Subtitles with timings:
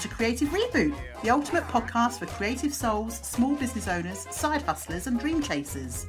[0.00, 5.20] to Creative Reboot, the ultimate podcast for creative souls, small business owners, side hustlers, and
[5.20, 6.06] dream chasers.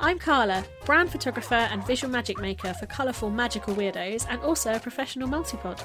[0.00, 4.80] I'm Carla, brand photographer and visual magic maker for colourful magical weirdos, and also a
[4.80, 5.82] professional multipod.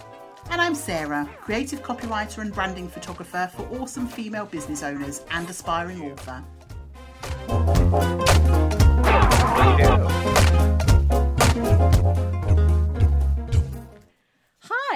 [0.49, 6.01] And I'm Sarah, creative copywriter and branding photographer for awesome female business owners and aspiring
[6.09, 6.41] author.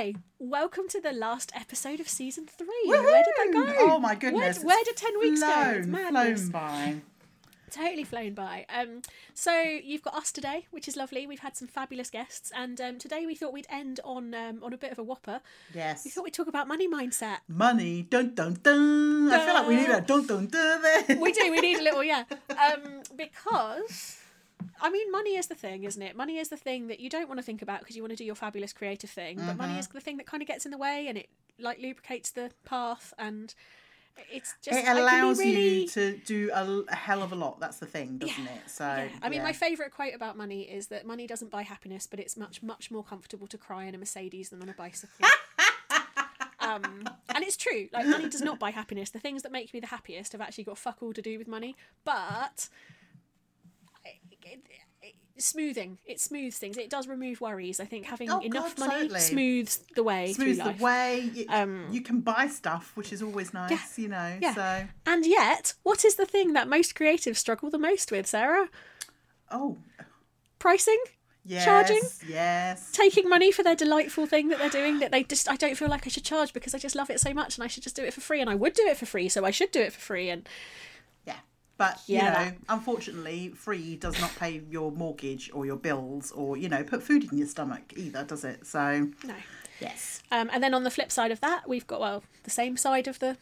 [0.04, 2.68] Hi, welcome to the last episode of season three.
[2.88, 3.06] Woohoo!
[3.06, 3.76] Where did that go?
[3.80, 4.58] Oh my goodness!
[4.58, 5.48] Where, where did ten weeks go?
[5.48, 6.50] It's flown, madness.
[6.50, 6.96] Flown by.
[7.72, 8.66] Totally flown by.
[8.68, 9.02] Um,
[9.34, 11.26] so you've got us today, which is lovely.
[11.26, 14.74] We've had some fabulous guests, and um, today we thought we'd end on um, on
[14.74, 15.40] a bit of a whopper.
[15.74, 16.04] Yes.
[16.04, 17.38] We thought we'd talk about money mindset.
[17.48, 19.32] Money, dun dun dun.
[19.32, 21.18] I feel like we need a dun dun dun there.
[21.18, 21.50] We do.
[21.50, 22.26] We need a little, yeah.
[22.50, 24.18] Um, because
[24.82, 26.16] I mean, money is the thing, isn't it?
[26.16, 28.18] Money is the thing that you don't want to think about because you want to
[28.18, 29.38] do your fabulous creative thing.
[29.38, 29.58] But Mm-hmm.
[29.58, 31.30] money is the thing that kind of gets in the way, and it
[31.60, 33.54] like lubricates the path, and
[34.32, 37.60] it's just It allows really- you to do a, a hell of a lot.
[37.60, 38.70] That's the thing, doesn't it?
[38.70, 39.08] So, Yeah.
[39.22, 39.44] I mean, yeah.
[39.44, 42.92] my favourite quote about money is that money doesn't buy happiness, but it's much, much
[42.92, 45.28] more comfortable to cry in a Mercedes than on a bicycle.
[46.60, 47.90] um, and it's true.
[47.92, 49.10] Like, money does not buy happiness.
[49.10, 51.48] The things that make me the happiest have actually got fuck all to do with
[51.48, 52.70] money, but
[54.46, 56.78] it, it, it- smoothing it smooths things.
[56.78, 57.80] It does remove worries.
[57.80, 59.20] I think having Oh, enough God, money totally.
[59.20, 60.80] smooths the way smooths the life.
[60.80, 61.32] way.
[61.34, 64.38] You, Um, you can buy stuff, which is always nice, you know.
[64.40, 64.54] Yeah.
[64.54, 68.70] So, And yet, what is the thing that most creatives struggle the most with, Sarah?
[69.52, 69.78] oh,
[70.60, 71.00] Pricing.
[71.44, 72.02] yes, Charging?
[72.28, 72.92] yes.
[72.92, 75.90] taking money for their delightful thing that they're doing that they just I don't feel
[75.90, 77.96] like I should charge because I just love it so much and I should just
[77.98, 79.82] do it for free and I would do it for free so I should do
[79.82, 80.50] it for free and Yeah.
[81.78, 86.32] But, Yeah, you know, that- unfortunately, free does not pay your mortgage or your bills
[86.32, 88.66] or, you know, put food in your stomach either, does it?
[88.68, 89.34] So, no.
[89.80, 90.22] yes.
[90.32, 93.08] Um, and then on the flip side of that we've got well the same side
[93.08, 93.38] of the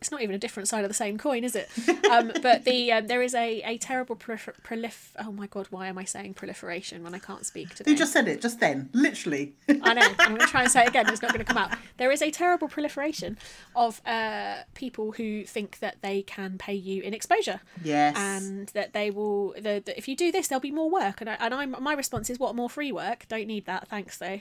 [0.00, 1.68] it's not even a different side of the same coin is it
[2.10, 5.86] um, but the um, there is a, a terrible prolif- prolif oh my god why
[5.88, 8.88] am I saying proliferation when I can't speak today You just said it just then,
[8.92, 9.54] literally.
[9.68, 10.06] I know.
[10.18, 11.08] I'm going to try and say it again.
[11.08, 11.76] It's not going to come out.
[11.96, 13.36] There is a terrible proliferation
[13.76, 17.60] of uh, people who think that they can pay you in exposure.
[17.84, 18.16] Yes.
[18.16, 19.52] And that they will.
[19.52, 21.20] The, the, if you do this, there'll be more work.
[21.20, 23.28] And I, and I'm my response is, what more free work?
[23.28, 23.88] Don't need that.
[23.88, 24.40] Thanks though.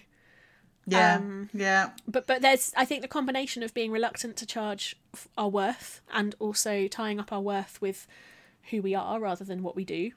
[0.91, 1.15] Yeah.
[1.15, 1.91] um, yeah.
[2.07, 4.95] But but there's I think the combination of being reluctant to charge
[5.37, 8.07] our worth and also tying up our worth with
[8.69, 10.11] who we are rather than what we do.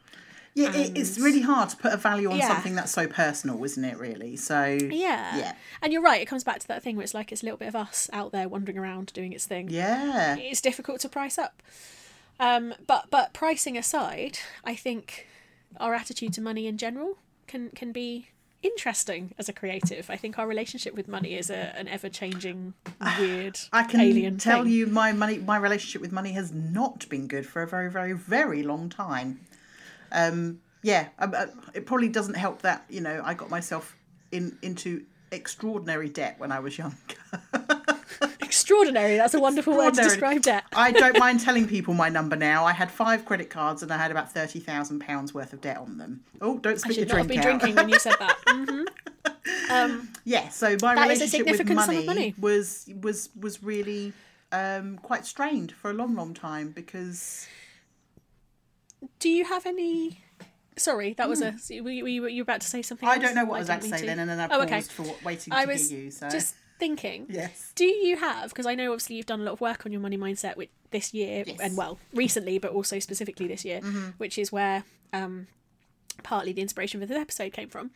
[0.55, 2.49] Yeah, it, it's really hard to put a value on Yeah.
[2.49, 4.37] something that's so personal, isn't it, really?
[4.37, 5.37] So, Yeah.
[5.39, 5.55] Yeah.
[5.81, 6.21] And you're right.
[6.21, 8.11] It comes back to that thing where it's like it's a little bit of us
[8.13, 9.71] out there wandering around doing its thing.
[9.71, 10.37] yeah.
[10.37, 11.63] it's difficult to price up.
[12.39, 15.27] Um, but but pricing aside, I think
[15.81, 17.17] our attitude to money in general
[17.47, 18.29] can can be
[18.63, 20.11] interesting as a creative.
[20.11, 22.75] I think our relationship with money is a, an ever changing,
[23.19, 24.73] weird, I can alien tell thing.
[24.73, 28.13] you my money my relationship with money has not been good for a very very
[28.13, 29.41] very long time.
[30.11, 33.97] Um yeah, um, uh, it probably doesn't help that, you know, I got myself
[34.33, 36.97] in into extraordinary debt when I was younger.
[38.73, 39.17] Extraordinary.
[39.17, 40.65] That's a wonderful word to describe debt.
[40.73, 42.65] I don't mind telling people my number now.
[42.65, 45.77] I had five credit cards and I had about thirty thousand pounds worth of debt
[45.77, 46.25] on them.
[46.41, 47.43] Oh, don't spit your not drink been out.
[47.61, 48.37] drinking when you said that.
[48.49, 48.85] hmm
[49.71, 52.35] Um, Yeah, so my That is a relationship with money, money.
[52.39, 54.15] was was was really
[54.53, 57.47] um, quite strained for a long, long time because
[59.19, 60.21] do you have any?
[60.79, 61.55] Sorry, that was a.
[61.83, 63.07] Were you, were you, about to say something?
[63.07, 63.13] Hmm.
[63.13, 63.25] I else?
[63.25, 64.81] don't know what I was about to say then, and then I Oh, paused okay.
[64.83, 66.11] for waiting I to was hear you.
[66.11, 67.27] So just thinking.
[67.29, 68.51] yes, Do you have?
[68.51, 70.69] Because I know obviously you've done a lot of work on your money mindset with
[70.91, 71.59] this year, Yes.
[71.61, 73.81] and well, recently, but also specifically this year,
[74.19, 75.47] which is where um,
[76.23, 77.91] partly the inspiration for this episode came from.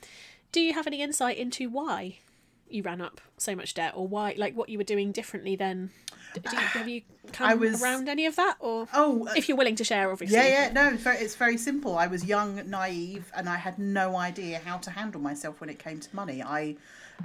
[0.53, 2.19] Do you have any insight into why
[2.69, 5.91] you ran up so much debt, or why, like, what you were doing differently then?
[6.35, 9.57] Do you, have you come was- around any of that, or Oh, uh, if you're
[9.59, 10.37] willing to share, obviously?
[10.37, 10.73] yeah, yeah.
[10.73, 11.97] No, it's very, it's very simple.
[11.99, 15.79] I was young, naive, and I had no idea how to handle myself when it
[15.79, 16.43] came to money.
[16.43, 16.77] I,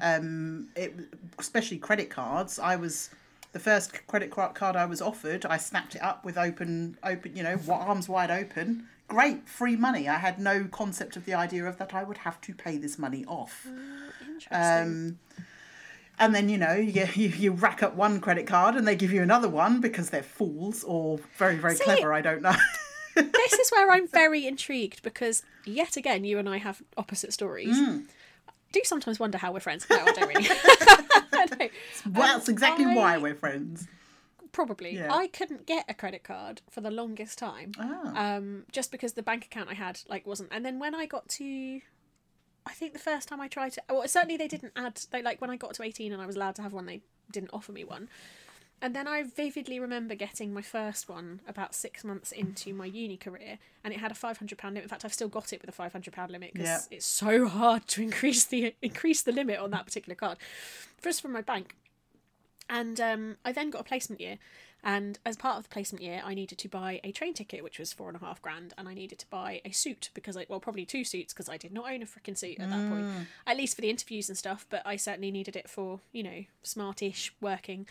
[0.02, 0.94] um, it,
[1.40, 2.60] especially credit cards.
[2.60, 3.10] I was
[3.54, 5.46] the first credit card card I was offered.
[5.46, 8.88] I snapped it up with open, open, you know, arms wide open.
[9.08, 10.08] Great, free money.
[10.08, 12.98] I had no concept of the idea of that I would have to pay this
[12.98, 13.68] money off.
[14.26, 14.58] Interesting.
[14.58, 15.20] Um,
[16.20, 19.12] and then you know you, you you rack up one credit card and they give
[19.12, 22.14] you another one because they're fools or very very See- clever.
[22.14, 22.56] I don't know.
[23.16, 27.78] this is where I'm very intrigued because yet again, you and I have opposite stories.
[27.78, 28.00] Hmm.
[28.72, 29.86] Do sometimes wonder how we're friends.
[29.90, 30.44] No, I don't really.
[31.58, 31.72] Don't.
[32.16, 33.88] well, that's exactly I- why we're friends.
[34.52, 34.96] Probably.
[34.96, 35.14] Yeah.
[35.14, 37.72] I couldn't get a credit card for the longest time.
[37.80, 38.36] Ah.
[38.36, 40.50] Um, just because the bank account I had like wasn't.
[40.52, 41.80] And then when I got to,
[42.66, 45.00] I think the first time I tried to, well, certainly they didn't add.
[45.12, 47.02] They like when I got to eighteen and I was allowed to have one, they
[47.32, 48.10] didn't offer me one.
[48.82, 53.18] And then I vividly remember getting my first one about six months into my uni
[53.18, 54.86] career, and it had a five hundred pound limit.
[54.86, 57.48] In fact, I've still got it with a five hundred pound limit because it's so
[57.48, 60.38] hard to increase the increase the limit on that particular card.
[60.98, 61.76] First from my bank,
[62.70, 64.38] and um, I then got a placement year.
[64.84, 67.78] And as part of the placement year, I needed to buy a train ticket, which
[67.78, 70.48] was four and a half grand, and I needed to buy a suit because I,
[70.50, 73.06] well, probably two suits because I did not own a freaking suit at that point,
[73.46, 74.66] at least for the interviews and stuff.
[74.72, 77.86] But I certainly needed it for, you know, smartish working.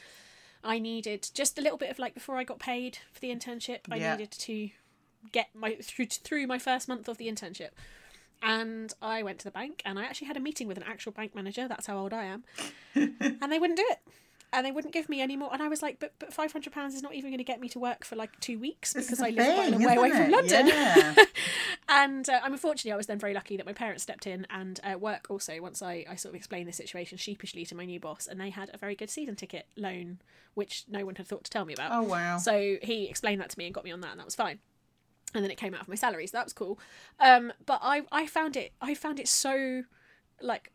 [0.63, 3.81] I needed just a little bit of like before I got paid for the internship.
[3.91, 4.13] I Yeah.
[4.17, 4.71] needed to
[5.33, 7.71] get my through through my first month of the internship.
[8.43, 11.13] And I went to the bank and I actually had a meeting with an actual
[11.13, 11.69] bank manager.
[11.69, 12.45] That's how old I am.
[12.95, 13.99] and they wouldn't do it.
[14.53, 15.53] And they wouldn't give me any more.
[15.53, 17.61] And I was like, but but five hundred pounds is not even going to get
[17.61, 19.97] me to work for like two weeks This because I live quite a thing, way
[19.97, 20.31] away from?
[20.31, 20.67] London.
[20.67, 21.15] Yeah.
[21.93, 24.79] And uh, I'm unfortunately, I was then very lucky that my parents stepped in and
[24.85, 25.61] uh, work also.
[25.61, 28.51] Once I, I sort of explained the situation sheepishly to my new boss, and they
[28.51, 30.21] had a very good season ticket loan,
[30.55, 31.91] which no one had thought to tell me about.
[31.93, 32.39] Oh wow.
[32.39, 34.61] So he explained that to me and got me on that, and that was fine.
[35.35, 36.79] And then it came out of my salary, so that was cool.
[37.19, 39.83] Um, but I, I found it, I found it so,
[40.41, 40.71] like,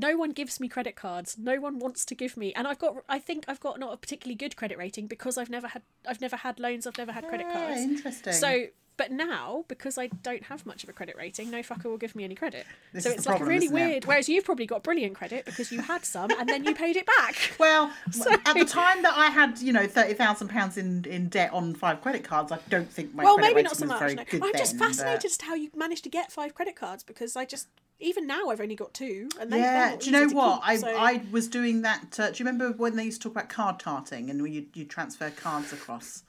[0.00, 1.36] no one gives me credit cards.
[1.38, 3.96] No one wants to give me, and I've got, I think I've got not a
[3.96, 7.26] particularly good credit rating because I've never had, I've never had loans, I've never had
[7.28, 7.80] credit Yeah, cards.
[7.82, 8.32] interesting.
[8.32, 8.66] So,
[9.00, 12.14] but now because I don't have much of a credit rating, no fucker will give
[12.14, 12.66] me any credit.
[12.92, 13.86] This so it's the like problem, really isn't it?
[13.88, 14.04] weird.
[14.04, 17.06] Whereas you've probably got brilliant credit because you had some and then you paid it
[17.06, 17.34] back.
[17.58, 17.90] Well,
[18.46, 21.72] at the time that I had, you know, thirty thousand pounds in in debt on
[21.74, 24.00] five credit cards, I don't think my well, credit maybe not so was much.
[24.00, 24.46] very No.
[24.46, 27.36] I'm just fascinated but- as to how you managed to get five credit cards because
[27.36, 27.68] I just
[28.00, 29.30] even now I've only got two.
[29.40, 30.60] And they, Yeah, do you know what?
[30.60, 32.20] keep, I so- I was doing that.
[32.20, 34.66] Uh, do you remember when they used to talk about card tarting and when you
[34.74, 36.22] you transfer cards across?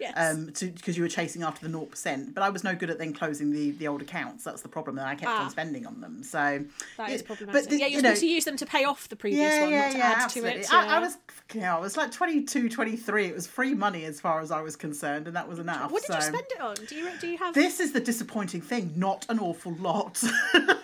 [0.00, 0.12] Yes.
[0.16, 2.34] um, because you were chasing after the naught percent.
[2.34, 4.44] But I was no good at then closing the the old accounts.
[4.44, 4.96] That's the problem.
[4.96, 5.44] That I kept Ah.
[5.44, 6.22] on spending on them.
[6.22, 6.64] So
[6.96, 7.68] that is problematic.
[7.70, 9.60] the- yeah, you're you know, supposed to use them to pay off the previous yeah,
[9.62, 10.52] one, yeah, not to yeah, add absolutely.
[10.52, 10.72] to it.
[10.72, 11.16] I, I was,
[11.54, 13.26] you know, I was like 22, 23.
[13.26, 15.90] It was free money as far as I was concerned, and that was enough.
[15.90, 16.74] What did so you spend it on?
[16.86, 17.54] Do you do you have?
[17.54, 18.92] this is the disappointing thing.
[18.96, 20.22] Not an awful lot.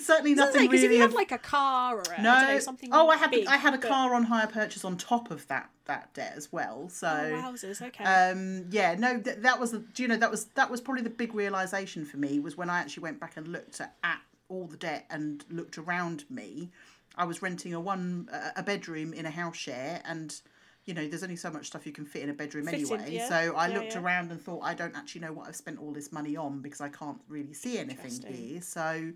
[0.00, 0.86] Certainly nothing Because really.
[0.86, 2.90] if you had of- like a car or a, no, know, something.
[2.92, 5.46] oh, I had big, I had a but- car on hire purchase on top of
[5.48, 6.88] that that debt as well.
[6.88, 7.82] So Oh, wowzers.
[7.82, 8.04] Okay.
[8.04, 11.02] um yeah no th- that was the do you know that was that was probably
[11.02, 14.20] the big realization for me was when i actually went back and looked at, at
[14.48, 16.70] all the debt and looked around me
[17.16, 20.40] i was renting a one a- bedroom in a house share and
[20.86, 22.80] you know there's only so much stuff you can fit in a bedroom Fit in,
[22.92, 23.28] anyway yeah.
[23.28, 24.00] so i Yeah, looked yeah.
[24.00, 26.80] around and thought i don't actually know what i've spent all this money on because
[26.80, 29.12] i can't really see anything here so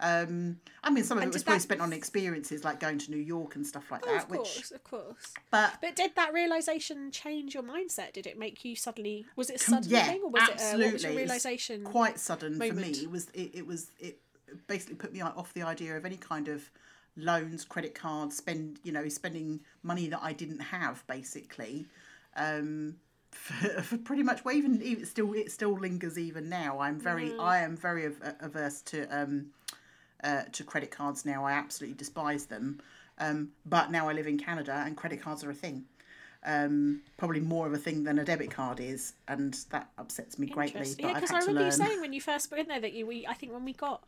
[0.00, 2.98] um i mean some of And it was probably that- spent on experiences like going
[2.98, 5.32] to new york and stuff like Oh, that of which course, of course.
[5.50, 8.12] but But did that realization change your mindset?
[8.12, 9.24] Did it make you suddenly?
[9.36, 10.48] Was it a sudden yeah, thing, or was it?
[10.48, 11.00] Uh, what was absolutely.
[11.02, 11.84] your It was realization?
[11.84, 12.90] quite sudden for me.
[12.90, 14.18] It was it, it was it
[14.66, 16.70] basically put me off the idea of any kind of
[17.16, 21.86] loans, credit cards, spend you know spending money that I didn't have basically.
[22.36, 22.96] Um,
[23.30, 26.78] for, for pretty much well even, even still it still lingers even now.
[26.80, 27.40] I'm very Mm.
[27.40, 29.46] I am very av- averse to um
[30.24, 31.44] uh, to credit cards now.
[31.44, 32.80] I absolutely despise them.
[33.18, 35.84] Um, but now I live in Canada and credit cards are a thing.
[36.46, 40.46] Um, probably more of a thing than a debit card is, and that upsets me
[40.46, 40.80] greatly.
[40.80, 41.66] But Yeah, because I remember learn.
[41.66, 43.72] you saying when you first put in there that you, we, I think when we
[43.72, 44.02] got,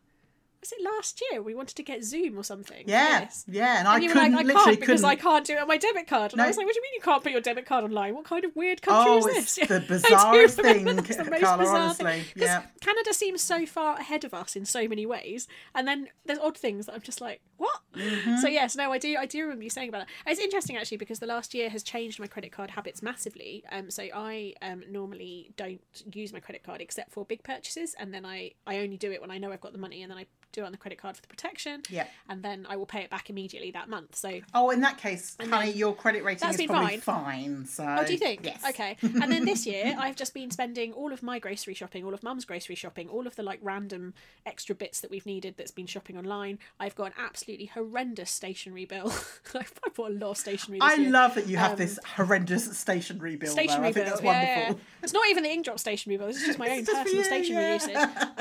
[0.70, 1.42] was it last year?
[1.42, 2.84] We wanted to get Zoom or something.
[2.86, 5.04] yeah, yeah, and, And I you couldn't like, I literally can't because couldn't.
[5.10, 6.32] I can't do it on my debit card.
[6.32, 8.14] And I was like, what do you mean you can't put your debit card online?
[8.14, 9.54] What kind of weird country Oh, is this?
[9.68, 12.22] the bizarrest thing, the most Carla, bizarre honestly, thing.
[12.34, 12.62] 'Cause yeah.
[12.80, 16.56] Canada seems so far ahead of us in so many ways, and then there's odd
[16.56, 17.80] things that I'm just like, what?
[17.94, 18.36] Mm-hmm.
[18.38, 20.08] So yes, no, I do, I do remember you saying about it.
[20.26, 23.64] It's interesting actually because the last year has changed my credit card habits massively.
[23.72, 25.80] Um, so I um normally don't
[26.12, 29.20] use my credit card except for big purchases, and then I I only do it
[29.20, 30.98] when I know I've got the money, and then I do it on the credit
[30.98, 31.82] card for the protection.
[31.90, 32.06] Yeah.
[32.28, 34.16] And then I will pay it back immediately that month.
[34.16, 37.64] So Oh, in that case, honey, your credit rating is been probably fine.
[37.66, 38.40] So, Oh, do you think?
[38.44, 38.64] Yes.
[38.68, 38.96] Okay.
[39.02, 42.22] And then this year, I've just been spending all of my grocery shopping, all of
[42.22, 45.86] Mum's grocery shopping, all of the like random extra bits that we've needed that's been
[45.86, 46.58] shopping online.
[46.80, 49.12] I've got an absolutely horrendous stationery bill.
[49.54, 50.80] I bought a lot of stationery.
[50.80, 51.10] I year.
[51.10, 53.50] love that you have Um, this horrendous stationery bill.
[53.52, 54.14] stationery I think bill.
[54.14, 54.76] that's yeah, wonderful.
[54.76, 55.02] yeah.
[55.02, 56.28] It's not even the ink drop stationery bill.
[56.28, 57.72] This is just my own just personal you, stationery yeah.
[57.74, 57.96] usage.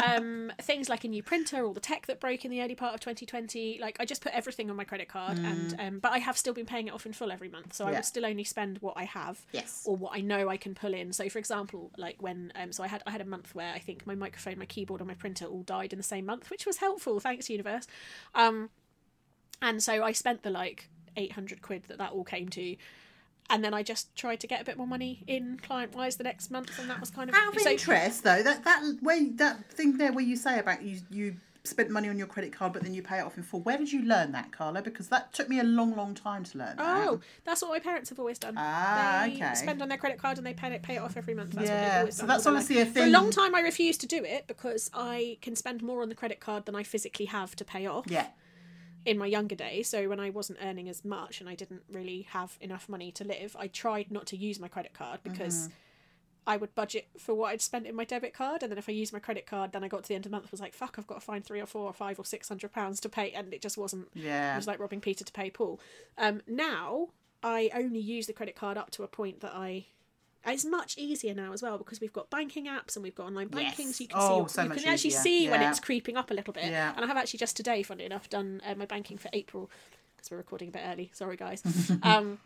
[0.05, 2.94] Um, things like a new printer, all the tech that broke in the early part
[2.94, 3.80] of 2020.
[3.82, 6.54] Like I just put everything on my credit card, and um, but I have still
[6.54, 7.74] been paying it off in full every month.
[7.74, 7.96] So I Mm.
[7.96, 9.84] Will still only spend what I have Yes.
[9.86, 11.14] or what I know I can pull in.
[11.14, 13.80] So for example, like when um so I had I had a month where I
[13.80, 16.66] think my microphone, my keyboard and my printer all died in the same month, which
[16.66, 17.88] was helpful, thanks universe.
[18.34, 18.70] Um
[19.62, 22.75] and so I spent the like 800 quid that that all came to
[23.50, 26.24] and then I just tried to get a bit more money in client wise the
[26.24, 29.30] next month and that was kind of Out of so interest, though, that that way
[29.36, 31.36] that thing there where you say about you you
[31.67, 33.62] spent money on your credit card, but then you pay it off in full.
[33.62, 34.81] Where did you learn that, Carla?
[34.81, 37.07] Because that took me a long, long time to learn that.
[37.07, 38.55] Oh, that's what my parents have always done.
[38.57, 39.53] Ah, they okay.
[39.55, 41.51] spend on their credit card and they pay it, pay it off every month.
[41.51, 42.95] That's what Yeah, always so done that's all their obviously life.
[42.95, 46.01] a For a long time, I refused to do it because I can spend more
[46.01, 48.05] on the credit card than I physically have to pay off.
[48.07, 48.27] Yeah.
[49.05, 52.24] in my younger days, so when I wasn't earning as much and I didn't really
[52.31, 55.69] have enough money to live, I tried not to use my credit card because
[56.48, 58.92] I would budget for what I'd spent in my debit card, and then if I
[58.92, 60.74] used my credit card, then I got to the end of the month was like,
[60.74, 63.10] fuck, I've got to find three or four or five or six hundred pounds to
[63.10, 64.08] pay, and it just wasn't.
[64.14, 65.80] Yeah, It was like robbing Peter to pay Paul.
[66.18, 67.10] Um, now
[67.44, 69.86] I only use the credit card up to a point that I.
[70.48, 73.48] It's much easier now as well because we've got banking apps and we've got online
[73.48, 73.96] banking, Yes.
[73.98, 75.20] so you can Oh, see so you can actually easier.
[75.22, 76.66] see when it's creeping up a little bit.
[76.66, 76.94] Yeah.
[76.96, 79.72] And I have actually just today, funny enough, done uh, my banking for April
[80.16, 81.10] because we're recording a bit early.
[81.16, 81.64] Sorry, guys.
[82.04, 82.38] um,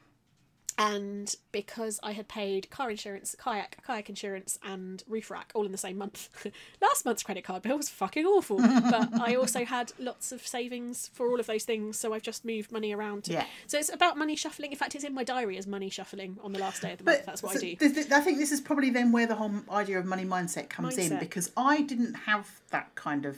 [0.80, 5.74] and because I had paid car insurance, kayak, kayak insurance, and roof rack all in
[5.74, 6.30] the same month,
[6.82, 8.58] last month's credit card bill was fucking awful.
[8.58, 12.46] but I also had lots of savings for all of those things, so I've just
[12.46, 13.26] moved money around.
[13.26, 13.34] To...
[13.34, 13.46] Yeah.
[13.68, 14.72] So it's about money shuffling.
[14.72, 17.04] In fact, it's in my diary as money shuffling on the last day of the
[17.04, 17.26] month.
[17.26, 17.90] That's what so I do.
[17.90, 20.98] th- I think this is probably then where the whole idea of money mindset comes
[20.98, 23.38] in because I didn't have that kind of.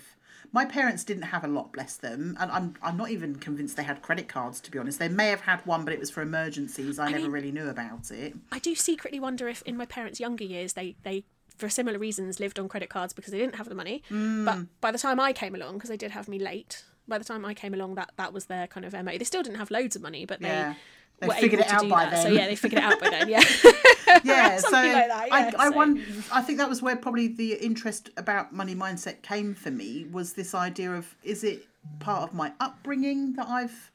[0.53, 3.83] My parents didn't have a lot, bless them, and I'm I'm not even convinced they
[3.83, 4.59] had credit cards.
[4.61, 6.99] To be honest, they may have had one, but it was for emergencies.
[6.99, 8.33] I, never mean- really knew about it.
[8.51, 11.23] I do secretly wonder if in my parents' younger years they they
[11.57, 14.03] for similar reasons lived on credit cards because they didn't have the money.
[14.09, 14.45] Mm.
[14.45, 17.23] But by the time I came along, because they did have me late, by the
[17.23, 19.17] time I came along, that that was their kind of mo.
[19.17, 20.47] They still didn't have loads of money, but they.
[20.47, 20.73] Yeah.
[21.21, 22.23] They were figured able it to out do by that.
[22.23, 23.29] So yeah, they figured it out by then.
[23.29, 23.43] Yeah,
[24.23, 27.27] yeah, so like that, I, yeah, I so- won- I think that was where probably
[27.27, 31.67] the interest about money mindset came for me was this idea of is it
[31.99, 33.91] part of my upbringing that I've,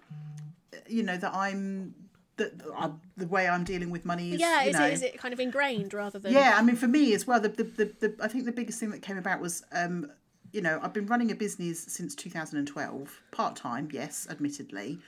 [0.88, 1.94] you know, that I'm
[2.36, 4.62] that I, the way I'm dealing with money is, yeah.
[4.62, 6.86] you Is know, it is it kind of ingrained rather than yeah, I mean, for
[6.86, 9.40] me as well, the, the, the, the I think the biggest thing that came about
[9.40, 10.12] was, um,
[10.52, 14.98] you know, I've been running a business since 2012, part time, yes, admittedly,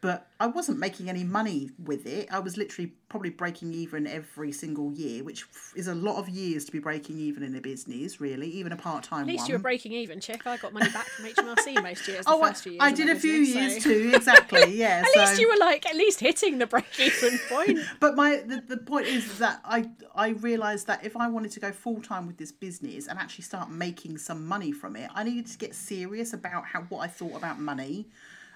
[0.00, 2.28] but I wasn't making any money with it.
[2.30, 6.64] I was literally probably breaking even every single year, which is a lot of years
[6.66, 9.32] to be breaking even in a business, really, even a part time At one.
[9.34, 10.46] least you were breaking even, chick.
[10.46, 12.24] I got money back from HMRC most years.
[12.26, 14.74] The Oh, I, years I did a few business, years so- too, exactly.
[14.78, 15.02] Yeah.
[15.04, 15.20] At so.
[15.20, 17.80] least you were like at least hitting the break even point.
[17.98, 21.60] But my the, the point is that I I realised that if I wanted to
[21.60, 25.24] go full time with this business and actually start making some money from it, I
[25.24, 28.06] needed to get serious about how what I thought about money.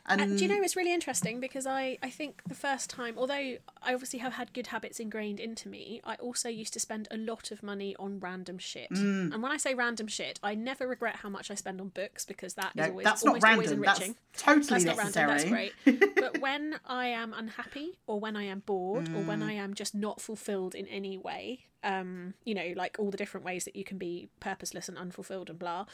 [0.04, 3.14] And, And do you know it's really interesting because I, I think the first time,
[3.16, 3.58] although I
[3.94, 7.52] obviously have had good habits ingrained into me, I also used to spend a lot
[7.52, 8.90] of money on random shit.
[8.90, 9.32] Mm.
[9.32, 12.24] And when I say random shit, I never regret how much I spend on books
[12.24, 13.80] because that is no, always that's not almost random.
[13.82, 14.16] That's enriching.
[14.36, 15.26] totally That's not random.
[15.28, 16.14] That's great.
[16.16, 19.26] but when I am unhappy, or when I am bored, or Mm.
[19.26, 23.16] when I am just not fulfilled in any way, um, you know, like all the
[23.16, 25.86] different ways that you can be purposeless and unfulfilled and blah,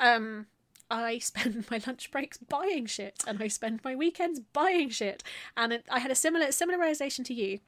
[0.00, 0.46] um,
[0.90, 5.22] I spend my lunch breaks buying shit, and I spend my weekends buying shit.
[5.56, 7.60] And it, I had a similar similar realization to you.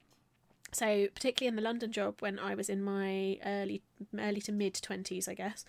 [0.73, 3.83] So particularly in the London job when I was in my early
[4.19, 5.65] early to mid twenties, I guess,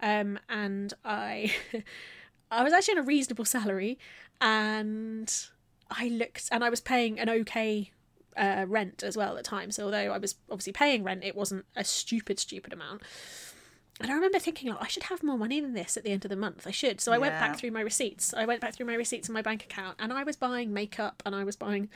[0.00, 1.54] um, and I
[2.50, 3.98] I was actually on a reasonable salary,
[4.40, 5.32] and
[5.90, 7.92] I looked and I was paying an okay
[8.36, 9.70] uh, rent as well at the time.
[9.70, 13.02] So although I was obviously paying rent, it wasn't a stupid stupid amount.
[14.00, 16.24] And I remember thinking, like, I should have more money than this at the end
[16.24, 16.66] of the month.
[16.66, 17.00] I should.
[17.00, 18.32] So I went back through my receipts.
[18.32, 21.22] I went back through my receipts in my bank account, and I was buying makeup,
[21.26, 21.88] and I was buying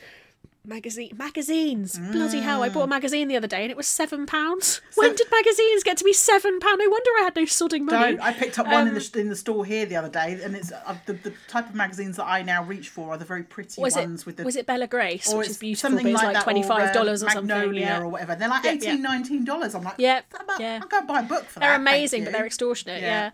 [0.65, 1.99] magazine magazines.
[1.99, 2.63] Bloody hell!
[2.63, 4.81] I bought a magazine the other day, and it was seven pounds.
[4.95, 6.79] when did magazines get to be seven pound?
[6.79, 8.19] No wonder I had no sodding money.
[8.21, 10.55] I picked up one in Um, the in the store here the other day, and
[10.55, 13.43] it's uh, the, the type of magazines that I now reach for are the very
[13.43, 16.07] pretty was it ones with the was it Bella Grace, or which is beautiful, but
[16.07, 17.49] it's like that, twenty five dollars or, uh, something.
[17.57, 18.01] Magnolia Yeah.
[18.01, 18.37] or whatever.
[18.37, 18.95] They're like Yeah, 18 yeah.
[19.03, 19.75] 19 dollars.
[19.75, 20.79] I'm like, Yeah, about, yeah.
[20.81, 21.61] I'm going to buy a book for that.
[21.61, 21.85] they're that.
[21.85, 23.03] thank amazing, but they're extortionate.
[23.03, 23.31] Yeah.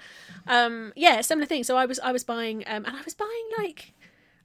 [0.47, 1.63] Yeah, um, yeah, similar thing.
[1.65, 3.93] So I was I was buying, um, and I was buying like.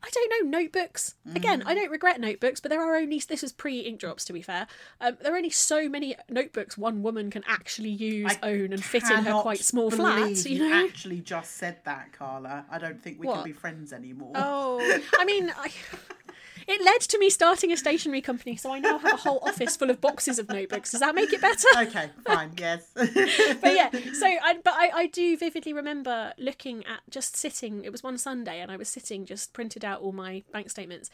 [0.06, 1.16] I don't know notebooks.
[1.34, 1.68] Again, Mm.
[1.68, 4.42] I don't regret notebooks, but there are only this was pre ink drops to be
[4.42, 4.68] fair.
[5.00, 8.84] Um, there are only so many notebooks one woman can actually use, I own, and
[8.84, 10.46] fit in her quite small flat.
[10.46, 12.66] You know, actually just said that, Carla.
[12.70, 13.36] I don't think we What?
[13.36, 14.34] can be friends anymore.
[14.36, 15.72] Oh, I mean, I,
[16.68, 19.76] it led to me starting a stationery company, so I now have a whole office
[19.76, 20.92] full of boxes of notebooks.
[20.92, 21.68] Does that make it better?
[21.78, 22.88] Okay, fine, yes.
[22.94, 27.84] but yeah, so I but I, I do vividly remember looking at just sitting.
[27.84, 31.10] It was one Sunday, and I was sitting, just printed out all my bank statements,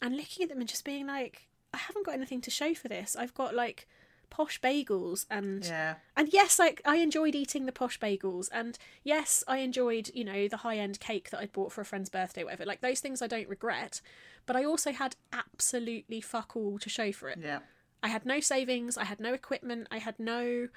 [0.00, 2.88] and looking at them and just being like, I haven't got anything to show for
[2.88, 3.16] this.
[3.16, 3.86] I've got like
[4.30, 5.96] posh bagels and yeah.
[6.16, 10.46] and yes like i enjoyed eating the posh bagels and yes i enjoyed you know
[10.46, 13.20] the high end cake that i'd bought for a friend's birthday whatever like those things
[13.20, 14.00] i don't regret
[14.46, 17.60] but i also had absolutely fuck all to show for it Yeah.
[18.02, 20.68] I had no savings, I had no equipment, I had no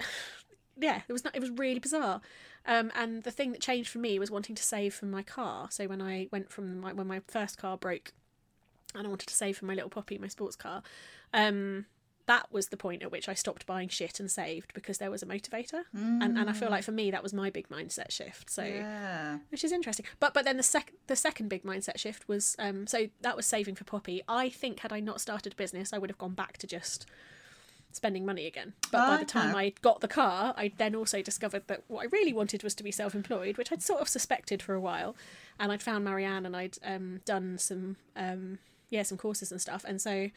[0.76, 2.20] yeah, it was not, it was really bizarre.
[2.66, 5.68] Um, and the thing that changed for me was wanting to save for my car.
[5.70, 8.12] So when I went from my when my first car broke,
[8.94, 10.82] and I wanted to save for my little poppy, my sports car,
[11.32, 11.86] um,
[12.26, 15.22] that was the point at which I stopped buying shit and saved because there was
[15.22, 15.82] a motivator.
[15.92, 18.48] And and I feel like for me that was my big mindset shift.
[18.50, 19.38] So Yeah.
[19.50, 20.06] which is interesting.
[20.20, 23.46] But but then the sec the second big mindset shift was um so that was
[23.46, 24.22] saving for Poppy.
[24.28, 27.06] I think had I not started a business, I would have gone back to just
[27.94, 28.72] spending money again.
[28.90, 29.58] But by the time Okay.
[29.58, 32.82] I got the car, I then also discovered that what I really wanted was to
[32.82, 35.14] be self-employed, which I'd sort of suspected for a while.
[35.60, 38.58] And I'd found Marianne and I'd um done some um
[38.90, 39.84] yeah, some courses and stuff.
[39.86, 40.30] And so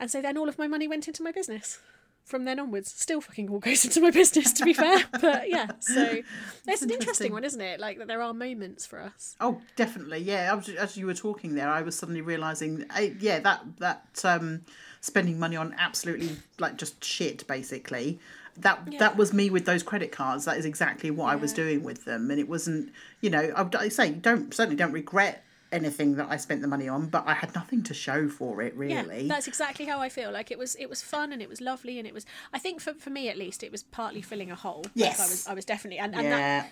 [0.00, 1.80] and so then all of my money went into my business.
[2.24, 4.52] From then onwards, still fucking all goes into my business.
[4.52, 6.02] To be fair, but yeah, so
[6.66, 7.32] it's an interesting interesting.
[7.32, 7.80] one, isn't it?
[7.80, 9.34] Like that there are moments for us.
[9.40, 10.18] Oh, definitely.
[10.18, 10.50] Yeah.
[10.52, 14.20] I was, as you were talking there, I was suddenly realizing, eh, yeah, that that
[14.24, 14.60] um,
[15.00, 18.18] spending money on absolutely like just shit, basically.
[18.58, 18.98] That Yeah.
[18.98, 20.44] that was me with those credit cards.
[20.44, 23.62] That is exactly what I was doing with them, and it wasn't, you know, I,
[23.62, 27.24] would- I say don't certainly don't regret anything that I spent the money on, but
[27.26, 29.22] I had nothing to show for it really.
[29.22, 30.30] Yeah, that's exactly how I feel.
[30.32, 32.24] Like it was, it was fun and it was lovely and it was.
[32.52, 34.82] I think for, for me at least, it was partly filling a hole.
[34.84, 35.20] Like, Yes.
[35.20, 35.46] I was.
[35.48, 36.66] I was definitely, and, and that yeah.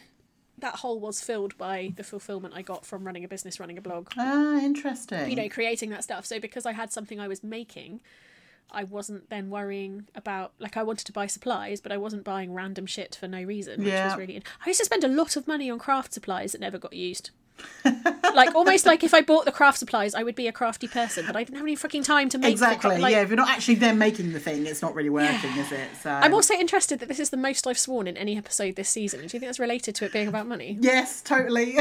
[0.58, 3.82] that hole was filled by the fulfillment I got from running a business, running a
[3.82, 4.08] blog.
[4.16, 5.28] Ah, interesting.
[5.30, 6.24] You know, creating that stuff.
[6.26, 8.00] So because I had something I was making.
[8.72, 12.52] I wasn't then worrying about like I wanted to buy supplies, but I wasn't buying
[12.52, 14.06] random shit for no reason, which Yeah.
[14.08, 14.42] was really.
[14.64, 17.30] I used to spend a lot of money on craft supplies that never got used.
[18.34, 21.24] Like almost like if I bought the craft supplies, I would be a crafty person,
[21.26, 22.90] but I didn't have any fucking time to make the Exactly.
[22.90, 25.50] cra- like, yeah, if you're not actually then making the thing, it's not really working,
[25.56, 25.88] is it?
[26.02, 28.88] So I'm also interested that this is the most I've sworn in any episode this
[28.88, 29.20] season.
[29.20, 30.76] Do you think that's related to it being about money?
[30.80, 31.76] Yes, totally.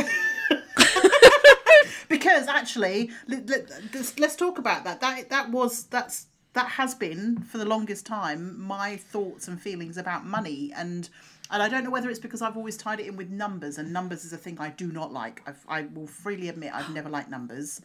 [2.09, 5.01] because actually, let, let, let's, let's talk about that.
[5.01, 9.97] That that was that's that has been for the longest time my thoughts and feelings
[9.97, 11.09] about money and.
[11.55, 13.93] And I don't know whether it's because I've always tied it in with numbers, and
[13.93, 15.41] numbers is a thing I do not like.
[15.47, 17.81] I've, I will freely admit I've never liked numbers.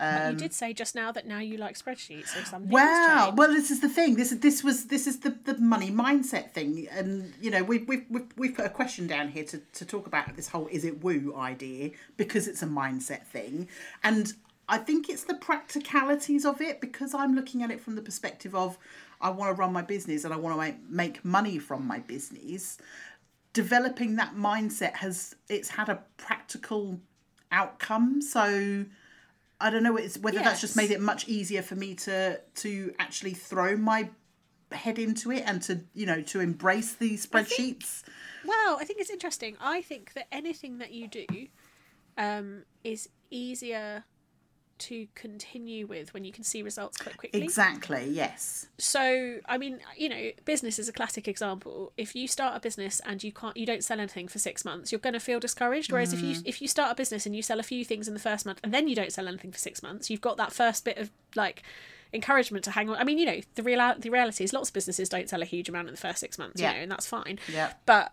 [0.00, 2.70] you um, did say just now that now you like spreadsheets, or something.
[2.70, 3.34] Wow.
[3.36, 4.14] Well, this is the thing.
[4.14, 7.86] This is this was this is the, the money mindset thing, and you know we've
[7.86, 10.86] we've we've, we've put a question down here to to talk about this whole is
[10.86, 13.68] it woo idea because it's a mindset thing,
[14.02, 14.32] and
[14.66, 18.54] I think it's the practicalities of it because I'm looking at it from the perspective
[18.54, 18.78] of
[19.20, 21.98] I want to run my business and I want to make, make money from my
[21.98, 22.78] business.
[23.52, 27.00] Developing that mindset has it's had a practical
[27.50, 28.22] outcome.
[28.22, 28.84] So
[29.60, 32.94] I don't know it's whether that's just made it much easier for me to to
[32.98, 34.10] actually throw my
[34.72, 38.02] head into it and to you know to embrace these spreadsheets.
[38.44, 39.56] well, I think it's interesting.
[39.60, 41.26] I think that anything that you do
[42.16, 44.04] um, is easier
[44.80, 47.42] to continue with when you can see results quite quickly.
[47.42, 48.06] Exactly.
[48.10, 48.66] Yes.
[48.78, 53.00] so i mean you know business is a classic example if you start a business
[53.04, 55.92] and you can't you don't sell anything for six months you're going to feel discouraged
[55.92, 56.42] whereas if you mm.
[56.44, 58.58] if you start a business and you sell a few things in the first month
[58.64, 61.10] and then you don't sell anything for six months you've got that first bit of
[61.34, 61.62] like
[62.12, 64.74] encouragement to hang on i mean you know the real the reality is lots of
[64.74, 66.70] businesses don't sell a huge amount in the first six months Yeah.
[66.70, 67.72] you know and that's fine Yeah.
[67.86, 68.12] but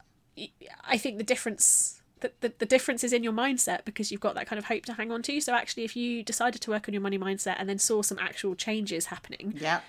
[0.88, 4.47] I think the difference the, the, difference is in your mindset because you've got that
[4.47, 6.93] kind of hope to hang on to so actually if you decided to work on
[6.93, 9.82] your money mindset and then saw some actual changes happening Yeah.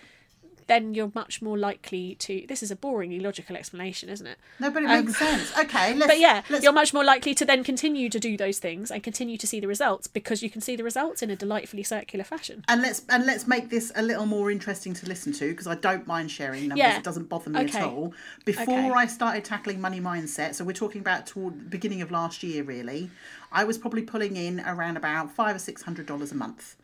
[0.69, 2.45] Then you're much more likely to.
[2.49, 4.39] This is a boringly logical explanation, isn't it?
[4.61, 5.53] No, but it makes sense.
[5.59, 5.95] Okay.
[5.95, 6.03] Let's.
[6.03, 8.91] Um, But yeah, Let's, you're much more likely to then continue to do those things
[8.91, 11.83] and continue to see the results because you can see the results in a delightfully
[11.83, 12.65] circular fashion.
[12.69, 15.75] and let's and let's make this a little more interesting to listen to because I
[15.75, 16.79] don't mind sharing numbers.
[16.79, 16.99] Yeah.
[16.99, 17.79] It doesn't bother me Okay.
[17.79, 18.15] at all.
[18.45, 18.91] Before Okay.
[18.91, 22.63] I started tackling money mindset, so we're talking about toward the beginning of last year,
[22.63, 23.11] really.
[23.51, 26.77] I was probably pulling in around about five or six hundred dollars a month.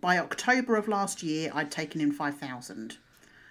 [0.00, 2.98] By October of last year, I'd taken in five thousand.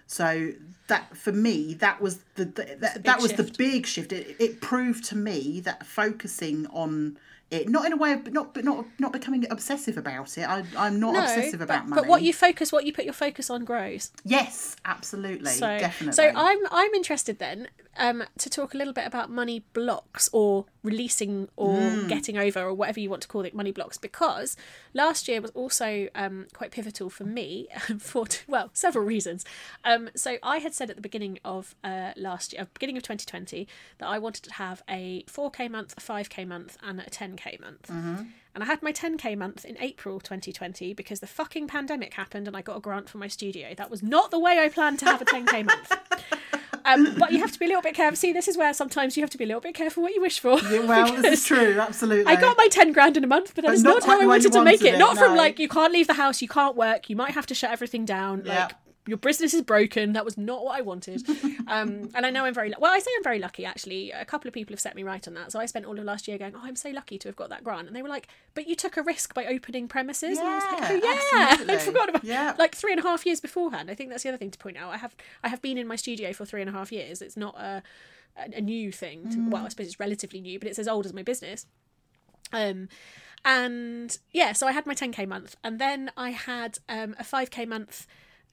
[0.09, 0.53] So
[0.87, 4.11] that for me, that was the, the that, that was the big shift.
[4.11, 7.19] It, it proved to me that focusing on
[7.51, 10.47] it, not in a way of not but not not becoming obsessive about it.
[10.47, 12.01] I, I'm not obsessive but, about money.
[12.01, 14.11] but what you focus, what you put your focus on, grows.
[14.23, 16.13] Yes, absolutely, So, definitely.
[16.13, 20.65] so I'm I'm interested then um, to talk a little bit about money blocks or
[20.83, 22.07] releasing or Hmm.
[22.07, 23.97] getting over or whatever you want to call it, money blocks.
[23.97, 24.55] Because
[24.93, 27.67] last year was also um, quite pivotal for me
[27.99, 29.43] for well several reasons.
[29.83, 33.67] Um, so I had said at the beginning of uh, last year, beginning of 2020,
[33.97, 37.09] that I wanted to have a 4k month, a 5k month, and a
[37.39, 37.89] 10k month.
[38.55, 42.57] And I had my 10k month in April 2020 because the fucking pandemic happened and
[42.57, 43.73] I got a grant for my studio.
[43.75, 45.91] That was not the way I planned to have a 10k month.
[46.85, 48.15] Um, but you have to be a little bit careful.
[48.15, 50.21] See, this is where sometimes you have to be a little bit careful what you
[50.21, 50.59] wish for.
[50.59, 52.25] Yeah, well, this is true, absolutely.
[52.31, 54.15] I got my 10 grand in a month, but that is not not, how I
[54.15, 54.95] the way you wanted to make it.
[54.95, 57.45] it, Not from like, you can't leave the house, you can't work, you might have
[57.47, 58.43] to shut everything down.
[58.45, 58.71] Yeah, Like,
[59.09, 60.13] your business is broken.
[60.13, 61.23] That was not what I wanted.
[61.69, 62.91] Um, and I know I'm very well.
[62.91, 63.63] I say I'm very lucky.
[63.63, 65.51] Actually, a couple of people have set me right on that.
[65.51, 67.49] So I spent all of last year going, "Oh, I'm so lucky to have got
[67.49, 70.47] that grant." And they were like, "But you took a risk by opening premises." and
[70.47, 71.75] I was like, Yeah, "Oh yeah, absolutely.
[71.75, 72.55] I forgot about Yeah.
[72.57, 74.77] like three and a half years beforehand." I think that's the other thing to point
[74.77, 74.91] out.
[74.91, 77.21] I have I have been in my studio for three and a half years.
[77.21, 77.83] It's not a
[78.35, 79.29] a, a new thing.
[79.29, 79.51] To, Mm.
[79.51, 81.67] Well, I suppose it's relatively new, but it's as old as my business.
[82.51, 82.89] Um,
[83.45, 87.67] and yeah, so I had my 10k month, and then I had um, a 5k
[87.67, 88.07] month,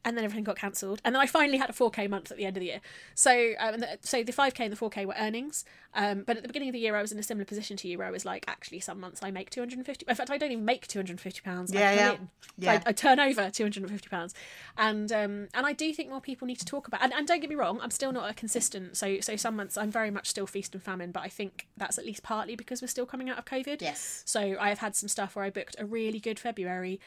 [0.07, 2.47] and then everything got cancelled, and then I finally had a 4k month at the
[2.47, 2.81] end of the year.
[3.14, 5.64] So, um, the, so the 5k and the 4k were earnings,
[5.95, 7.88] um, but at the beginning of the year, I was in a similar position to
[7.88, 10.07] you, where I was like, actually, some months I make 250.
[10.09, 11.73] In fact, I don't even make 250 pounds.
[11.73, 12.12] Yeah, I yeah.
[12.12, 12.29] in.
[12.57, 12.73] Yeah.
[12.73, 14.33] I, I turn over 250 pounds,
[14.79, 17.03] and um, and I do think more people need to talk about.
[17.03, 18.97] And, and don't get me wrong, I'm still not a consistent.
[18.97, 21.99] So so some months I'm very much still feast and famine, but I think that's
[21.99, 23.83] at least partly because we're still coming out of COVID.
[23.83, 24.23] Yes.
[24.25, 27.01] So I have had some stuff where I booked a really good February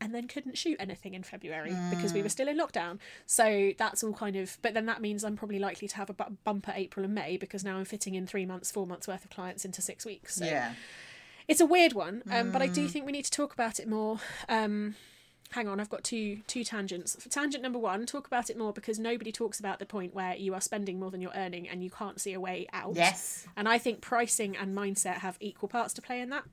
[0.00, 2.98] and then couldn't shoot anything in February because we were still in lockdown.
[3.24, 6.12] So that's all kind of, but then that means I'm probably likely to have a
[6.12, 9.24] bu- bumper April and May because now I'm fitting in three months, four months worth
[9.24, 10.34] of clients into six weeks.
[10.36, 10.74] So Yeah.
[11.48, 13.88] it's a weird one, um, but I do think we need to talk about it
[13.88, 14.20] more.
[14.50, 14.96] Um,
[15.52, 17.16] hang on, I've got two two tangents.
[17.22, 20.36] For tangent number one, talk about it more because nobody talks about the point where
[20.36, 22.96] you are spending more than you're earning and you can't see a way out.
[22.96, 23.46] Yes.
[23.56, 26.44] And I think pricing and mindset have equal parts to play in that.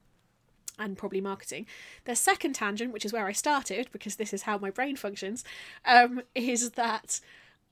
[0.80, 1.68] And probably marketing.
[2.06, 5.44] The second tangent, which is where I started, because this is how my brain functions,
[5.86, 7.20] um, is that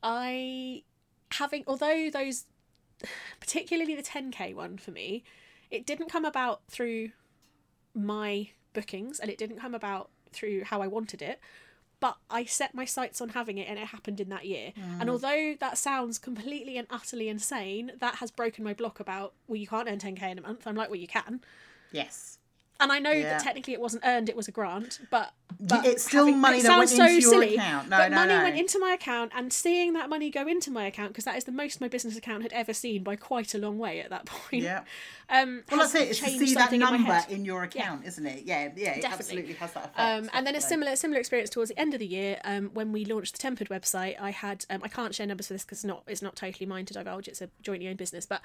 [0.04, 0.84] I
[1.32, 2.46] having although those
[3.40, 5.24] particularly the 10k one for me,
[5.72, 7.10] it didn't come about through
[7.96, 11.40] my bookings and it didn't come about through how I wanted it.
[12.00, 14.74] But I set my sights on having it and it happened in that year.
[15.00, 19.58] And although that sounds completely and utterly insane, that has broken my block about, well,
[19.58, 20.66] you can't earn 10k in a month.
[20.66, 21.42] I'm like, well, you can.
[21.92, 22.40] Yes.
[22.82, 23.34] And I know Yeah.
[23.34, 26.58] that technically it wasn't earned, it was a grant, but, but it's still having- money
[26.58, 27.90] it that went into so your silly, account.
[27.90, 28.44] No, but no, money no.
[28.44, 31.44] went into my account, and seeing that money go into my account because that is
[31.44, 34.26] the most my business account had ever seen by quite a long way at that
[34.34, 34.64] point.
[34.64, 34.84] Yeah.
[35.30, 36.10] Um, Well, that's it.
[36.10, 38.44] It's to see that something in number in, your account, isn't it?
[38.46, 38.94] Yeah, yeah.
[38.96, 39.08] It Definitely.
[39.12, 40.00] absolutely has that effect.
[40.00, 42.92] Um, and then a similar similar experience towards the end of the year um, when
[42.92, 44.20] we launched the Tempered website.
[44.20, 46.66] I had um, I can't share numbers for this because it's not it's not totally
[46.66, 47.28] mine to divulge.
[47.28, 48.42] It's a jointly owned business, but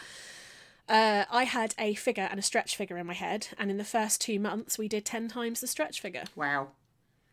[0.89, 3.85] uh, I had a figure and a stretch figure in my head, and in the
[3.85, 6.25] first two months we did ten times the stretch figure.
[6.35, 6.69] Wow.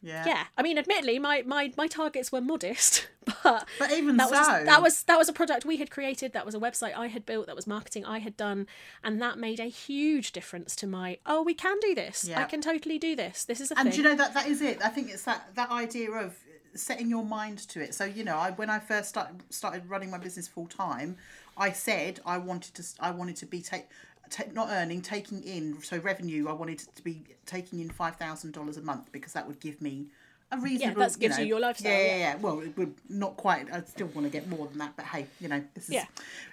[0.02, 0.26] Yeah.
[0.28, 3.08] Yeah, I mean, admittedly, my my, my targets were modest,
[3.44, 6.34] but But even that so, was that was that was a product we had created.
[6.34, 7.48] That was a website I had built.
[7.48, 8.68] That was marketing I had done,
[9.02, 11.20] and that made a huge difference to my.
[11.26, 12.30] Oh, we can do this.
[12.36, 13.46] I can totally do this.
[13.46, 13.98] This is a and thing.
[13.98, 14.84] you know that that is it.
[14.84, 16.36] I think it's that that idea of
[16.76, 17.94] setting your mind to it.
[17.94, 21.16] So you know, I when I first started started running my business full time,
[21.58, 23.88] I said I wanted to I wanted to be take.
[24.30, 26.48] ta not earning, taking in so revenue.
[26.48, 29.82] I wanted to be taking in five thousand dollars a month because that would give
[29.82, 30.08] me
[30.52, 31.02] a reasonable.
[31.02, 32.36] yeah that gives you know, your lifestyle, Yeah, yeah, yeah.
[32.38, 33.72] Well, it would not quite.
[33.74, 36.06] I still want to get more than that, but hey, you know, this is Yeah.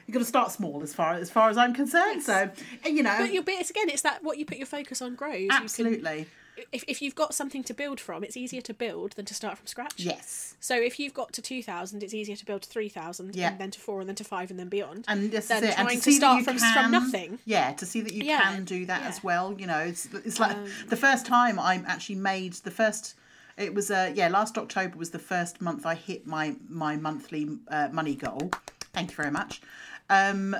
[0.07, 2.23] you got to start small as far as far as I'm concerned.
[2.23, 2.51] So,
[2.85, 5.15] you know, But you'll be it's again, it's that what you put your focus on
[5.15, 5.41] grows.
[5.41, 6.27] You absolutely
[6.73, 9.57] if, if you've got something to build from, it's easier to build than to start
[9.59, 9.95] from scratch.
[9.97, 10.55] yes.
[10.61, 13.51] So if you've got to two thousand, it's easier to build to three thousand, Yeah.
[13.51, 15.05] and then to four, and then to five, and then beyond.
[15.09, 15.79] and this than is it.
[15.79, 17.39] And trying to, to start from- can, from nothing.
[17.45, 19.09] Yeah, to see that you Yeah, can do that yeah.
[19.09, 19.55] as well.
[19.59, 23.15] You know, it's it's like Um, the first time I actually made the first.
[23.57, 27.49] It was uh yeah last October was the first month I hit my my monthly
[27.69, 28.51] uh, money goal.
[28.93, 29.61] Thank you very much.
[30.09, 30.57] Um,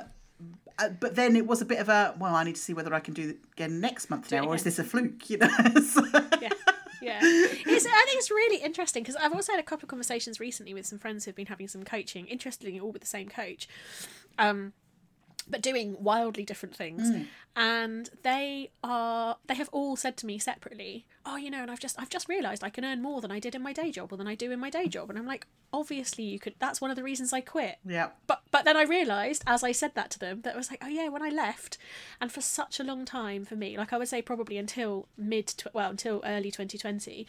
[0.79, 2.93] uh, but then it was a bit of a well I need to see whether
[2.93, 5.29] I can do it again next month now or is this a fluke?
[5.29, 5.47] You know.
[5.81, 6.05] So-
[6.41, 6.49] yeah,
[7.01, 7.19] yeah.
[7.23, 10.73] It's, I think it's really interesting because I've also had a couple of conversations recently
[10.73, 13.67] with some friends who've been having some coaching, interestingly, all with the same coach,
[14.37, 14.73] um,
[15.51, 17.09] but doing wildly different things.
[17.09, 17.27] Mm.
[17.55, 21.79] And they are they have all said to me separately, "Oh, you know, and I've
[21.79, 24.13] just I've just realised I can earn more than I did in my day job
[24.13, 26.55] or than I do in my day job." And I'm like, obviously you could.
[26.59, 27.77] That's one of the reasons I quit.
[27.85, 28.09] yeah.
[28.27, 30.81] But but then I realised as I said that to them that I was like,
[30.83, 31.77] oh yeah, when I left,
[32.19, 35.47] and for such a long time for me, like I would say probably until mid
[35.47, 37.27] tw- well until early 2020,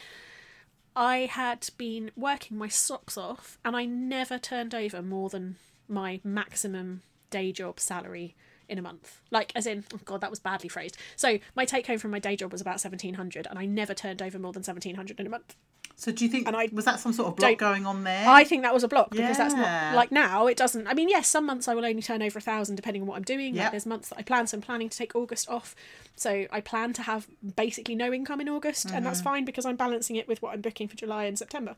[0.95, 5.57] I had been working my socks off, and I never turned over more than
[5.89, 8.35] my maximum day job salary
[8.68, 9.21] in a month.
[9.31, 10.97] Like as in, oh god, that was badly phrased.
[11.16, 14.23] So my take home from my day job was about 1700, and I never turned
[14.23, 15.57] over more than 1700 in a month.
[15.95, 18.27] So do you think And I was that some sort of block going on there?
[18.29, 20.47] I think that was a block because that's not like now.
[20.47, 20.87] It doesn't.
[20.88, 23.16] I mean, yes, some months I will only turn over a thousand depending on what
[23.16, 23.55] I'm doing.
[23.55, 23.62] Yep.
[23.62, 25.77] Like there's months that I plan, so I'm planning to take August off.
[26.16, 29.05] So I plan to have basically no income in August, and Mm-hmm.
[29.05, 31.77] that's fine because I'm balancing it with what I'm booking for July and September.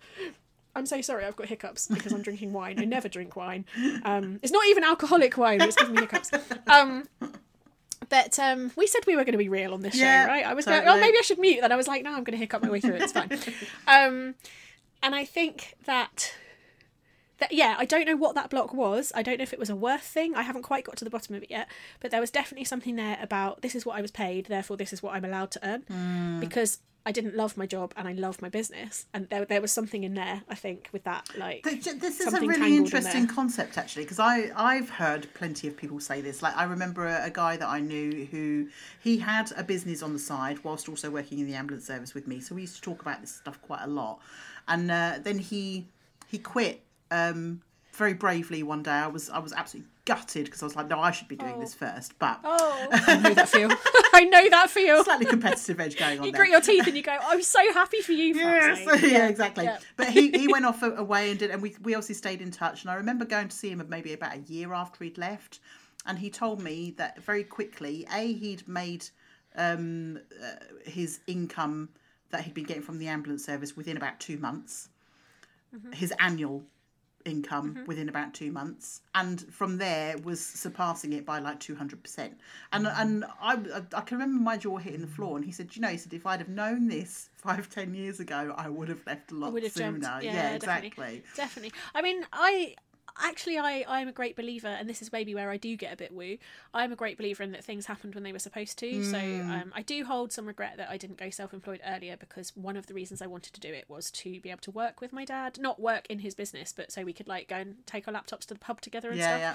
[0.77, 2.79] I'm so sorry, I've got hiccups because I'm drinking wine.
[2.81, 3.65] I never drink wine.
[4.05, 6.31] Um, it's not even alcoholic wine, but it's giving me hiccups.
[6.67, 7.09] Um,
[8.09, 10.45] but um, we said we were going to be real on this Yeah, show, right?
[10.47, 11.61] I was going, oh, maybe I should mute.
[11.61, 13.03] Then I was like, no, I'm going to hiccup my way through it.
[13.03, 13.31] It's fine.
[13.87, 14.35] um,
[15.03, 16.35] and I think that
[17.38, 19.12] That, yeah, I don't know what that block was.
[19.14, 20.35] I don't know if it was a worth thing.
[20.35, 21.68] I haven't quite got to the bottom of it yet.
[22.01, 24.92] But there was definitely something there about this is what I was paid, therefore this
[24.92, 25.83] is what I'm allowed to earn.
[25.88, 26.40] Hmm.
[26.40, 29.70] Because I didn't love my job and I love my business, and there there was
[29.70, 30.42] something in there.
[30.49, 33.35] I think with that, like This is a really in interesting there.
[33.35, 36.40] concept, actually, because I I've heard plenty of people say this.
[36.40, 38.68] Like I remember a, a guy that I knew who
[39.01, 42.27] he had a business on the side whilst also working in the ambulance service with
[42.27, 42.40] me.
[42.40, 44.20] So we used to talk about this stuff quite a lot.
[44.66, 45.87] And uh, then he
[46.27, 46.84] he quit
[47.14, 48.90] um, very bravely one day.
[48.90, 51.59] I was I was absolutely gutted because I was like, no, I should be doing
[51.61, 52.18] this first.
[52.18, 53.70] But oh, I know that feel.
[54.12, 55.03] I know that feel.
[55.05, 56.40] slightly competitive edge going on You there.
[56.40, 59.64] grit your teeth and you go, "I'm so happy for you." Yes, sake." yeah, exactly.
[59.64, 59.79] yeah.
[59.96, 62.83] But he, he went off away and did, and we we obviously stayed in touch.
[62.83, 65.61] And I remember going to see him maybe about a year after he'd left,
[66.07, 69.07] and he told me that very quickly, a he'd made
[69.57, 70.48] um, uh,
[70.85, 71.90] his income
[72.31, 74.88] that he'd been getting from the ambulance service within about two months,
[75.74, 75.90] Mm-hmm.
[75.92, 76.62] his annual
[77.25, 82.19] income within about two months and from there was surpassing it by like 200%
[82.73, 83.01] and Mm-hmm.
[83.01, 83.59] and I,
[83.95, 86.13] I can remember my jaw hitting the floor and he said you know he said
[86.13, 89.53] if i'd have known this five ten years ago i would have left a lot
[89.73, 90.25] sooner jumped.
[90.25, 91.23] yeah, Yeah, exactly definitely.
[91.35, 91.73] Definitely.
[91.95, 92.75] I mean, I
[93.23, 95.97] actually I I'm a great believer, and this is maybe where I do get a
[95.97, 96.37] bit woo.
[96.73, 99.05] I'm a great believer in that things happened when they were supposed to.
[99.05, 102.77] So um, I do hold some regret that I didn't go self-employed earlier because one
[102.77, 105.12] of the reasons I wanted to do it was to be able to work with
[105.12, 108.09] my dad, not work in his business, but so we could like go and take
[108.09, 109.40] our laptops to the pub together and yeah stuff.
[109.40, 109.55] yeah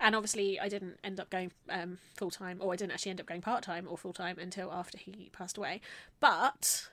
[0.00, 3.20] And obviously, I didn't end up going um, full time, or I didn't actually end
[3.20, 5.80] up going part time or full time until after he passed away.
[6.20, 6.88] But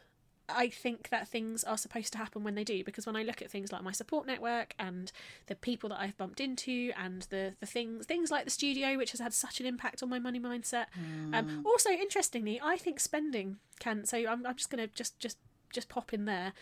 [0.50, 3.42] I think that things are supposed to happen when they do, because when I look
[3.42, 5.12] at things like my support network and
[5.48, 9.12] the people that I've bumped into, and the the things things like the studio, which
[9.12, 10.86] has had such an impact on my money mindset.
[11.34, 14.06] Um, also, interestingly, I think spending can.
[14.06, 15.38] So I'm, I'm just gonna just just
[15.72, 16.54] just pop in there.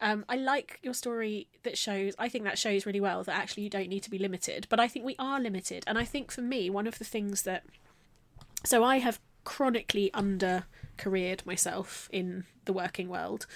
[0.00, 3.62] Um, I like your story that shows, I think that shows really well that actually
[3.62, 5.84] you don't need to be limited, but I think we are limited.
[5.86, 7.62] And I think for me, one of the things that.
[8.64, 10.64] So I have chronically under
[10.96, 13.46] careered myself in the working world,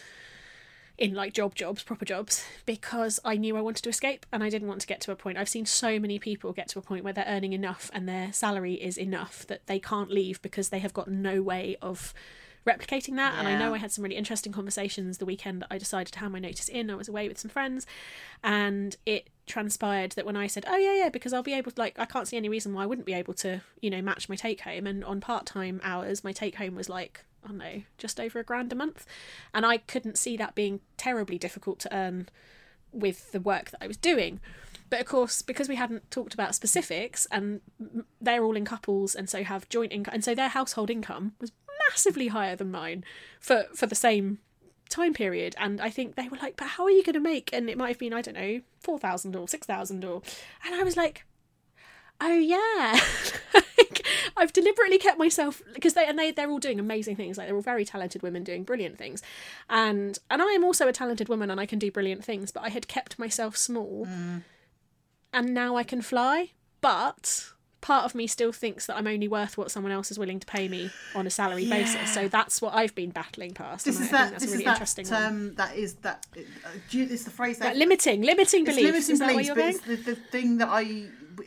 [0.99, 4.49] in like job jobs, proper jobs, because I knew I wanted to escape and I
[4.49, 5.39] didn't want to get to a point.
[5.39, 8.33] I've seen so many people get to a point where they're earning enough and their
[8.33, 12.15] salary is enough that they can't leave because they have got no way of
[12.67, 13.35] replicating that.
[13.39, 16.19] And I know I had some really interesting conversations the weekend that I decided to
[16.19, 16.91] hand my notice in.
[16.91, 17.87] I was away with some friends,
[18.43, 21.81] and it transpired that when I said, "Oh yeah, yeah," because I'll be able to
[21.81, 24.29] like, I can't see any reason why I wouldn't be able to, you know, match
[24.29, 24.87] my take home.
[24.87, 28.39] And on part time hours, my take home was like, I don't know, just over
[28.41, 29.07] a grand a month,
[29.55, 32.29] and I couldn't see that being terribly difficult to earn
[32.93, 34.41] with the work that I was doing.
[34.89, 37.61] But of course, because we hadn't talked about specifics, and
[38.21, 41.53] they're all in couples, and so have joint income, and so their household income was
[41.91, 43.05] massively higher than mine
[43.41, 44.39] for for the same
[44.89, 45.55] time period.
[45.59, 47.79] And I think they were like, "But how are you going to make?" And it
[47.79, 50.23] might have been, I don't know, four thousand or six thousand, or,
[50.65, 51.25] and I was like,
[52.21, 53.01] "Oh yeah."
[53.79, 54.07] Like,
[54.39, 57.37] I've deliberately kept myself because they and they they're all doing amazing things.
[57.37, 59.23] Like they're all very talented women doing brilliant things,
[59.69, 62.51] and and I am also a talented woman and I can do brilliant things.
[62.51, 64.43] But I had kept myself small, mm.
[65.33, 66.53] and now I can fly.
[66.81, 67.53] But
[67.87, 70.47] part of me still thinks that I'm only worth what someone else is willing to
[70.47, 72.11] pay me on a salary basis.
[72.11, 73.85] So that's what I've been battling past.
[73.85, 75.23] this is that that's this really is that interesting one.
[75.23, 78.83] um that is that uh, you, it's the phrase that Like limiting, limiting beliefs.
[78.83, 80.83] limiting is that beliefs, but it's the, the thing that I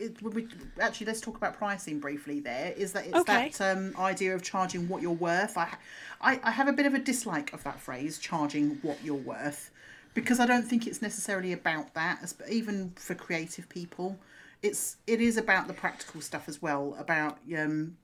[0.05, 0.47] it, we,
[0.79, 2.39] actually let's talk about pricing briefly.
[2.39, 3.49] There is that it's Okay.
[3.57, 5.57] that um, idea of charging what you're worth.
[5.57, 5.75] I,
[6.21, 9.71] I I have a bit of a dislike of that phrase, charging what you're worth,
[10.13, 12.33] because I don't think it's necessarily about that.
[12.49, 14.17] Even for creative people,
[14.61, 16.95] it's it is about the practical stuff as well.
[16.99, 17.97] About um,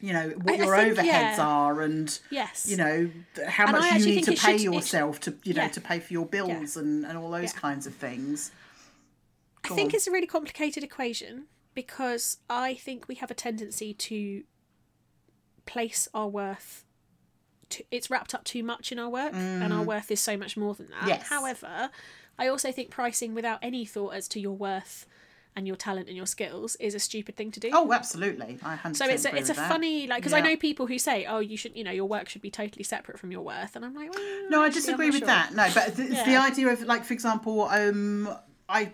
[0.00, 1.36] you know what I- I your think, overheads yeah.
[1.40, 2.66] are and Yes.
[2.68, 3.10] you know
[3.46, 5.68] how And much you need to pay should- yourself to you know yeah.
[5.68, 7.60] to pay for your bills and and all those Yeah.
[7.60, 8.50] kinds of things.
[9.64, 9.96] I think on.
[9.96, 11.44] it's a really complicated equation
[11.74, 14.42] because I think we have a tendency to
[15.66, 16.84] place our worth.
[17.70, 20.56] To, it's wrapped up too much in our work, and our worth is so much
[20.56, 21.02] more than that.
[21.02, 21.08] Mm.
[21.08, 21.28] Yes.
[21.28, 21.90] However,
[22.38, 25.06] I also think pricing without any thought as to your worth
[25.56, 27.70] and your talent and your skills is a stupid thing to do.
[27.72, 28.58] Oh, absolutely.
[28.62, 29.68] I 100% So it's a, it's a that.
[29.68, 32.28] funny like because I know people who say oh you should you know your work
[32.28, 35.18] should be totally separate from your worth and I'm like well, No, I disagree with
[35.18, 35.26] sure.
[35.26, 35.54] that.
[35.54, 38.28] No, but it's the idea of like, for example, um,
[38.68, 38.92] I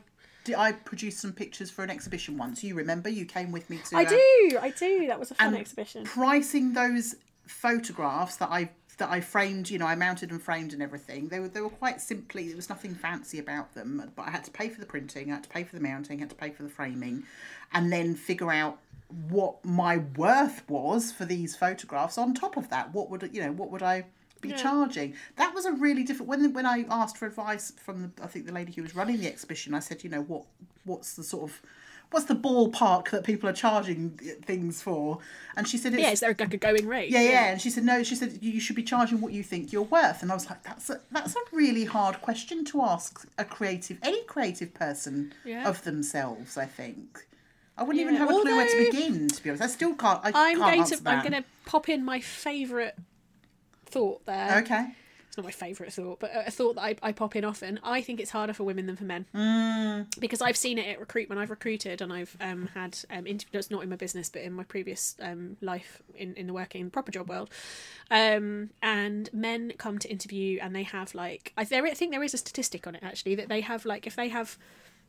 [0.57, 2.63] I produced some pictures for an exhibition once.
[2.63, 3.09] You remember?
[3.09, 3.97] You came with me to.
[3.97, 7.17] I uh, do I do that was a fun exhibition Pricing those
[7.47, 11.29] photographs that I that I framed, you know, I mounted and framed and everything.
[11.29, 12.49] They were they were quite simply.
[12.49, 15.35] There was nothing fancy about them, but I had to pay for the printing, I
[15.35, 17.25] had to pay for the mounting, I had to pay for the framing,
[17.73, 18.79] and then figure out
[19.29, 22.19] what my worth was for these photographs.
[22.19, 23.53] On top of that, what would you know?
[23.53, 24.07] What would I
[24.41, 24.57] be Yeah.
[24.57, 25.15] charging?
[25.37, 26.29] That was a really different.
[26.29, 29.19] When when I asked for advice from the, I think the lady who was running
[29.19, 30.47] the exhibition, I said, you know, what
[30.85, 31.61] what's the sort of
[32.17, 34.09] what's the ballpark that people are charging
[34.43, 35.19] things for?
[35.55, 37.11] And she said, it's, Yeah, is there like a going rate?
[37.11, 37.45] yeah, yeah.
[37.49, 40.23] And she said, no, she said, you should be charging what you think you're worth.
[40.23, 43.99] And I was like, that's a, that's a really hard question to ask a creative,
[44.03, 45.69] any creative person Yeah.
[45.69, 47.27] of themselves, I think.
[47.77, 49.63] I wouldn't even Yeah, have a clue where to begin, to be honest.
[49.63, 51.15] I still can't, I I'm can't going to that.
[51.19, 52.95] I'm going to pop in my favourite
[53.85, 54.57] thought there.
[54.63, 54.87] Okay.
[55.37, 57.79] It's not my favourite thought, but a thought that I, I pop in often.
[57.83, 60.19] I think it's harder for women than for men Mm.
[60.19, 61.39] because I've seen it at recruitment.
[61.39, 64.65] I've recruited and I've um, had um, interviews, not in my business, but in my
[64.65, 67.51] previous um, life in, in the working proper job world.
[68.11, 72.23] Um, and men come to interview and they have like I, there, I think there
[72.23, 74.57] is a statistic on it actually that they have like if they have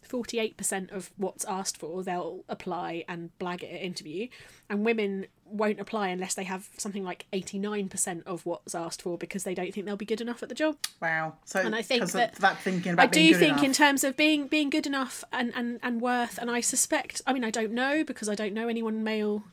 [0.08, 4.28] 48% of what's asked for they'll apply and blag it at interview
[4.70, 9.44] and women won't apply unless they have something like 89% of what's asked for because
[9.44, 11.36] they don't think they'll be good enough at the job Wow.
[11.46, 13.64] So, And I think that- that thinking about I do think enough.
[13.64, 17.34] in terms of being being good enough and, and, and worth and I suspect I
[17.34, 19.44] mean I don't know because I don't know anyone male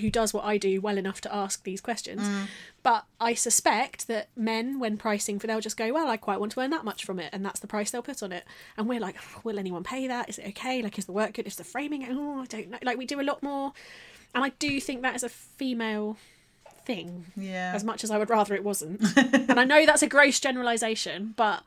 [0.00, 2.20] who does what I do well enough to ask these questions.
[2.22, 2.46] Mm.
[2.82, 6.52] But I suspect that men, when pricing for, they'll just go, "Well, I quite want
[6.52, 8.44] to earn that much from it," and that's the price they'll put on it.
[8.76, 10.28] And we're like, "Will anyone pay that?
[10.28, 10.82] Is it okay?
[10.82, 11.46] Like, is the work good?
[11.46, 12.06] Is the framing?
[12.10, 13.72] Oh, I don't know." Like, we do a lot more,
[14.34, 16.16] and I do think that is a female
[16.84, 17.72] thing Yeah.
[17.74, 19.02] as much as I would rather it wasn't.
[19.16, 21.62] and I know that's a gross generalization, but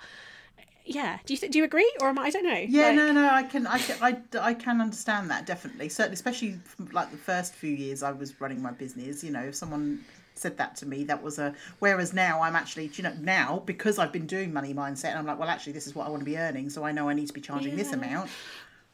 [0.85, 2.23] yeah, do you th- do you agree or am I?
[2.23, 2.65] I don't know.
[2.67, 5.89] Yeah, Like- no, no, I can, I can, I, I can understand that definitely.
[5.89, 9.23] Certainly, especially from, like the first few years I was running my business.
[9.23, 10.03] You know, if someone
[10.35, 11.53] said that to me, that was a.
[11.79, 15.39] Whereas now I'm actually, you know, now because I've been doing money mindset, I'm like,
[15.39, 17.27] well, actually, this is what I want to be earning, so I know I need
[17.27, 18.29] to be charging this amount.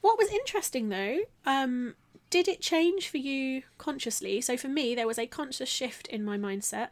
[0.02, 1.96] What was interesting though, um,
[2.30, 4.40] did it change for you consciously?
[4.42, 6.90] So for me, there was a conscious shift in my mindset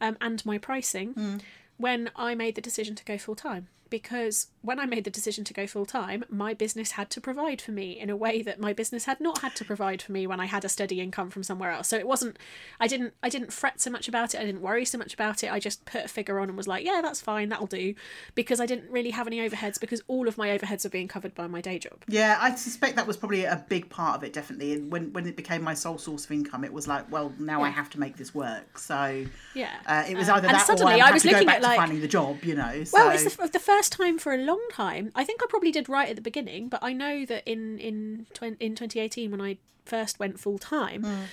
[0.00, 1.40] um, and my pricing
[1.76, 3.68] when I made the decision to go full time.
[3.90, 7.60] Because when I made the decision to go full time, my business had to provide
[7.60, 10.26] for me in a way that my business had not had to provide for me
[10.26, 11.88] when I had a steady income from somewhere else.
[11.88, 12.38] So it wasn't,
[12.78, 14.40] I didn't, I didn't fret so much about it.
[14.40, 15.50] I didn't worry so much about it.
[15.50, 17.94] I just put a figure on and was like, yeah, that's fine, that'll do,
[18.34, 21.34] because I didn't really have any overheads because all of my overheads are being covered
[21.34, 22.04] by my day job.
[22.06, 24.74] Yeah, I suspect that was probably a big part of it, definitely.
[24.74, 27.62] And when when it became my sole source of income, it was like, well, now
[27.62, 28.78] I have to make this work.
[28.78, 29.24] So
[29.54, 29.70] Yeah.
[29.86, 31.76] uh, it was Um, either and that or suddenly I I was looking at, like-
[31.78, 32.44] finding the job.
[32.44, 32.84] You know.
[32.84, 35.10] So Well, it's the, the first time for a long time.
[35.14, 38.26] I think I probably did right at the beginning, but I know that in in
[38.60, 41.24] in 2018 when I first went full time, Mm.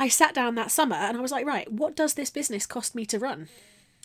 [0.00, 2.94] I sat down that summer and I was like, right, what does this business cost
[2.94, 3.48] me to run?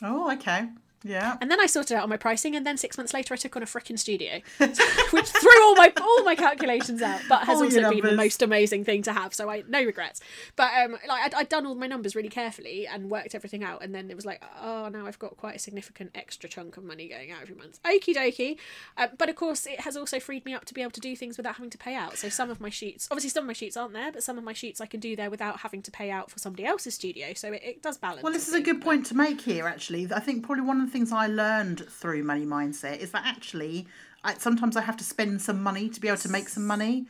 [0.02, 0.70] oh, okay,
[1.04, 1.38] yeah.
[1.42, 3.56] And then I sorted out all my pricing, and then six months later, I took
[3.56, 7.66] on a frickin' studio, which threw all my all my calculations out, but has All
[7.66, 9.34] also been the most amazing thing to have.
[9.34, 10.22] So I no regrets.
[10.56, 13.84] But um, like I'd, I'd done all my numbers really carefully and worked everything out,
[13.84, 16.84] and then it was like, oh, now I've got quite a significant extra chunk of
[16.84, 17.82] money going out every month.
[17.84, 18.58] Okie dokie.
[18.98, 21.16] Uh, but of course, it has also freed me up to be able to do
[21.16, 22.18] things without having to pay out.
[22.18, 24.44] So some of my sheets, obviously, some of my sheets aren't there, but some of
[24.44, 27.34] my sheets I can do there without having to pay out for somebody else's studio.
[27.34, 28.24] So it, it does balance.
[28.24, 30.08] Well, this is a good point to make here, actually.
[30.14, 33.88] I think probably one of the things I learned through Money Mindset is that actually,
[34.24, 37.06] I, sometimes I have to spend some money to be able to make some money.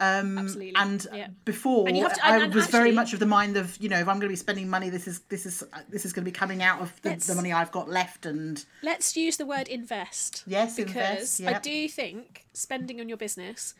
[0.00, 1.26] Um, Absolutely, And yeah.
[1.44, 3.98] before, And to- I and- and was very much of the mind of, you know,
[3.98, 6.24] if I'm going to be spending money, this is this is uh, this is going
[6.24, 8.24] to be coming out of the, the money I've got left.
[8.24, 10.44] And Let's use the word invest.
[10.46, 13.74] Yes, because invest, I do think spending on your business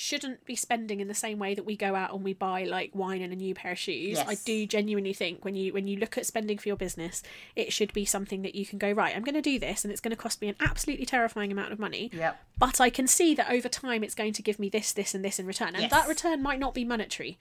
[0.00, 2.92] shouldn't be spending in the same way that we go out and we buy like
[2.94, 4.16] wine and a new pair of shoes.
[4.20, 7.20] I do genuinely think when you when you look at spending for your business,
[7.56, 9.16] it should be something that you can go right.
[9.16, 11.72] I'm going to do this, and it's going to cost me an absolutely terrifying amount
[11.72, 12.10] of money.
[12.12, 12.40] Yep.
[12.58, 15.24] But I can see that over time, it's going to give me this, this, and
[15.24, 15.90] this in return, and Yes.
[15.90, 17.36] that return might not be monetary.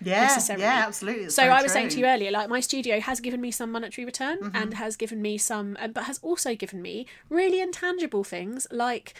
[0.00, 1.24] yeah, yeah, absolutely.
[1.24, 3.72] it's So I was saying to you earlier, like my studio has given me some
[3.72, 4.54] monetary return Mm-hmm.
[4.56, 9.14] and has given me some, um, but has also given me really intangible things like,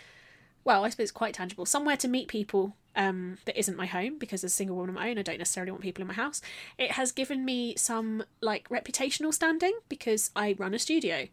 [0.66, 4.18] well, I suppose it's quite tangible, somewhere to meet people um, that isn't my home
[4.18, 6.14] because as a single woman on my own, I don't necessarily want people in my
[6.14, 6.42] house.
[6.76, 11.29] It has given me some like reputational standing because I run a studio.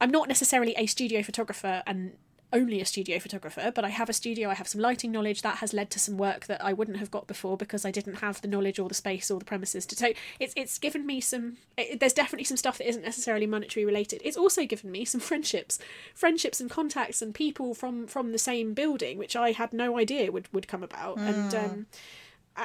[0.00, 2.12] I'm not necessarily a studio photographer and
[2.52, 5.58] only a studio photographer, but I have a studio, I have some lighting knowledge that
[5.58, 8.40] has led to some work that I wouldn't have got before because I didn't have
[8.40, 10.16] the knowledge or the space or the premises to take.
[10.38, 14.20] it's it's given me some it, there's definitely some stuff that isn't necessarily monetary related.
[14.24, 15.78] It's also given me some friendships,
[16.14, 20.32] friendships and contacts and people from from the same building which I had no idea
[20.32, 21.96] would would come about and um uh,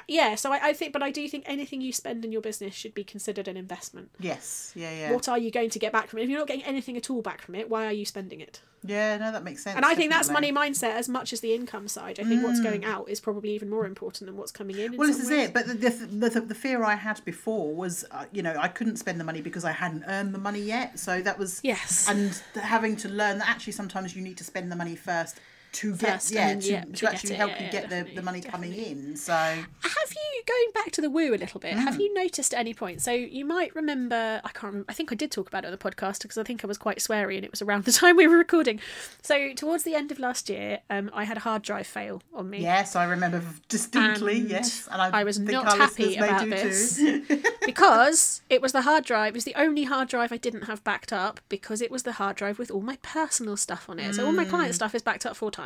[0.07, 2.73] yeah, so I, I think, but I do think anything you spend in your business
[2.73, 4.09] should be considered an investment.
[4.19, 4.71] Yes.
[4.75, 4.91] Yeah.
[4.91, 5.11] Yeah.
[5.13, 6.23] What are you going to get back from it?
[6.23, 8.61] If you're not getting anything at all back from it, why are you spending it?
[8.83, 9.17] yeah.
[9.17, 9.75] No, that makes sense.
[9.75, 12.19] And I think that's money mindset as much as the income side.
[12.19, 14.93] I think what's going out is probably even more important than what's coming in.
[14.93, 15.47] in Well, this is ways.
[15.49, 15.53] it.
[15.53, 18.97] But the, the, the, the fear I had before was, uh, you know, I couldn't
[18.97, 20.99] spend the money because I hadn't earned the money yet.
[20.99, 22.07] So that was Yes.
[22.07, 25.39] and having to learn that actually sometimes you need to spend the money first
[25.75, 28.07] to get First, yeah, to, yeah, to, to actually it, help yeah, you get the,
[28.15, 29.15] the money coming in.
[29.15, 29.63] So Have
[30.11, 31.75] you going back to the woo a little bit?
[31.75, 31.83] Mm.
[31.83, 33.01] Have you noticed at any point?
[33.01, 34.41] So you might remember.
[34.43, 34.63] I can't.
[34.73, 36.67] remember I think I did talk about it on the podcast because I think I
[36.67, 38.79] was quite sweary, and it was around the time we were recording.
[39.21, 42.49] So towards the end of last year, um, I had a hard drive fail on
[42.49, 42.59] me.
[42.61, 44.39] yes, I remember distinctly.
[44.41, 47.01] And yes, and I, I was not happy about this.
[47.65, 49.29] Because it was the hard drive.
[49.29, 52.13] It was the only hard drive I didn't have backed up because it was the
[52.13, 54.13] hard drive with all my personal stuff on it.
[54.15, 54.75] So all my client Mm.
[54.75, 55.64] stuff is backed up four times.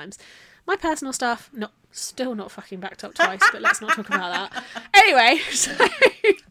[0.67, 3.41] My personal stuff, not still not fucking backed up twice.
[3.51, 4.63] but let's not talk about that.
[4.93, 5.71] Anyway, so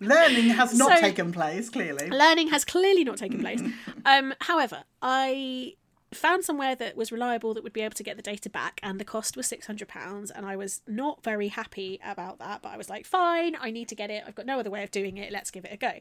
[0.01, 1.69] Learning has not So- taken place.
[1.71, 3.61] Clearly, learning has clearly not taken place.
[4.07, 5.75] Um, however, I
[6.13, 8.99] found somewhere that was reliable that would be able to get the data back and
[8.99, 12.77] the cost was 600 pounds and i was not very happy about that but i
[12.77, 14.25] was like fine i need to get it.
[14.27, 15.33] I've got no other way of doing it.
[15.33, 15.93] Let's give it a go.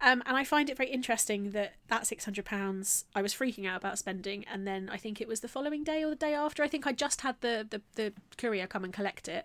[0.00, 3.76] Um, and i find it very interesting that that 600 pounds i was freaking out
[3.76, 6.62] about spending and then i think it was the following day or the day after
[6.62, 9.44] i think i just had the the, the courier come and collect it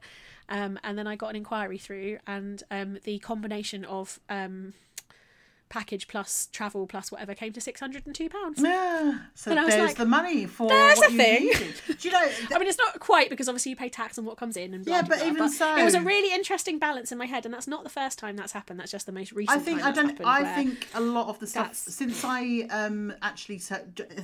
[0.49, 4.73] um, and then i got an inquiry through and um, the combination of um,
[5.73, 9.17] package plus travel plus whatever came to 602 pounds yeah.
[9.33, 11.73] So And there's like, the money for "There's what a you thing." needed.
[11.87, 12.29] Do you know?
[12.55, 14.85] I mean, it's not quite because obviously you pay tax on what comes in and
[14.85, 17.25] blah, Yeah, blah, but blah, even so- it was a really interesting balance in my
[17.25, 18.79] head, and that's not the first time that's happened.
[18.79, 19.57] That's just the most recent.
[19.57, 20.21] I think I don't.
[20.23, 23.57] I think a lot of the stuff since I um actually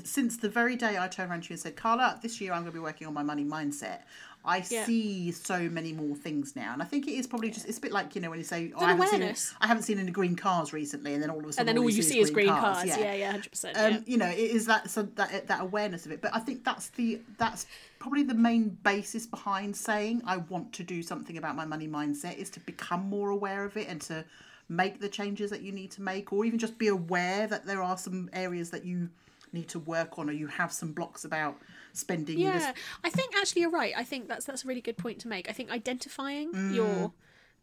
[0.04, 2.62] since the very day I turned around to you and said, Carla, this year I'm
[2.62, 4.02] going to be working on my money mindset.
[4.46, 4.86] I Yeah.
[4.86, 7.82] see so many more things now, and I think it is probably just it's a
[7.82, 10.12] bit like you know when you say oh, I haven't seen, I haven't seen any
[10.12, 12.32] green cars recently, and then all of a sudden and then all you see is
[12.32, 12.86] green cars.
[12.86, 13.00] Yeah.
[13.00, 13.78] Yeah, yeah, hundred percent.
[13.78, 14.00] Um, Yeah.
[14.06, 16.22] you know, it is that so that that awareness of it.
[16.22, 17.66] But I think that's the that's
[18.00, 22.38] probably the main basis behind saying I want to do something about my money mindset
[22.38, 24.24] is to become more aware of it and to
[24.70, 27.82] make the changes that you need to make, or even just be aware that there
[27.82, 29.10] are some areas that you
[29.54, 31.58] need to work on, or you have some blocks about
[31.93, 32.39] spending.
[32.39, 33.93] Yeah, This, I think actually you're right.
[33.97, 35.50] I think that's that's a really good point to make.
[35.50, 36.76] I think identifying Mm.
[36.76, 37.14] your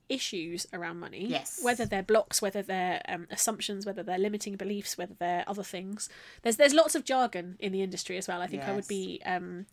[0.09, 1.59] issues around money, Yes.
[1.63, 6.09] whether they're blocks, whether they're um, assumptions, whether they're limiting beliefs, whether they're other things.
[6.43, 8.41] There's there's lots of jargon in the industry as well.
[8.41, 9.67] I think I would be um,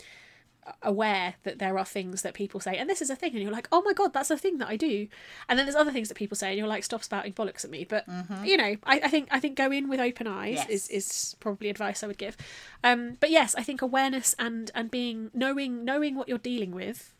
[0.81, 3.51] aware that there are things that people say, and this is a thing, and you're
[3.51, 5.07] like, oh my god, that's a thing that I do.
[5.47, 7.71] And then there's other things that people say, and you're like, stop spouting bollocks at
[7.71, 7.85] me.
[7.87, 8.05] But
[8.43, 10.71] you know, I, I think I think go in with open eyes Mm-hmm.
[10.71, 10.89] Yes.
[10.89, 12.35] is is probably advice I would give.
[12.83, 17.12] Um, but yes, I think awareness and and being knowing knowing what you're dealing with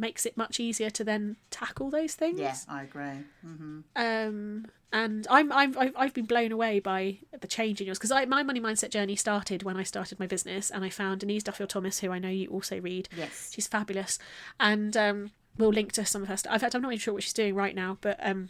[0.00, 2.38] makes it much easier to then tackle those things.
[2.40, 3.24] yeah, I agree.
[3.42, 7.98] hmm Um, and I'm, I'm I've, I've been blown away by the change in yours
[7.98, 11.44] because my money mindset journey started when I started my business and I found Denise
[11.44, 13.08] Duffield Thomas, who I know you also read.
[13.16, 13.52] Yes.
[13.54, 14.18] she's fabulous,
[14.58, 16.52] and um, we'll link to some of her stuff.
[16.54, 18.48] In fact, I'm not even sure what she's doing right now, but um,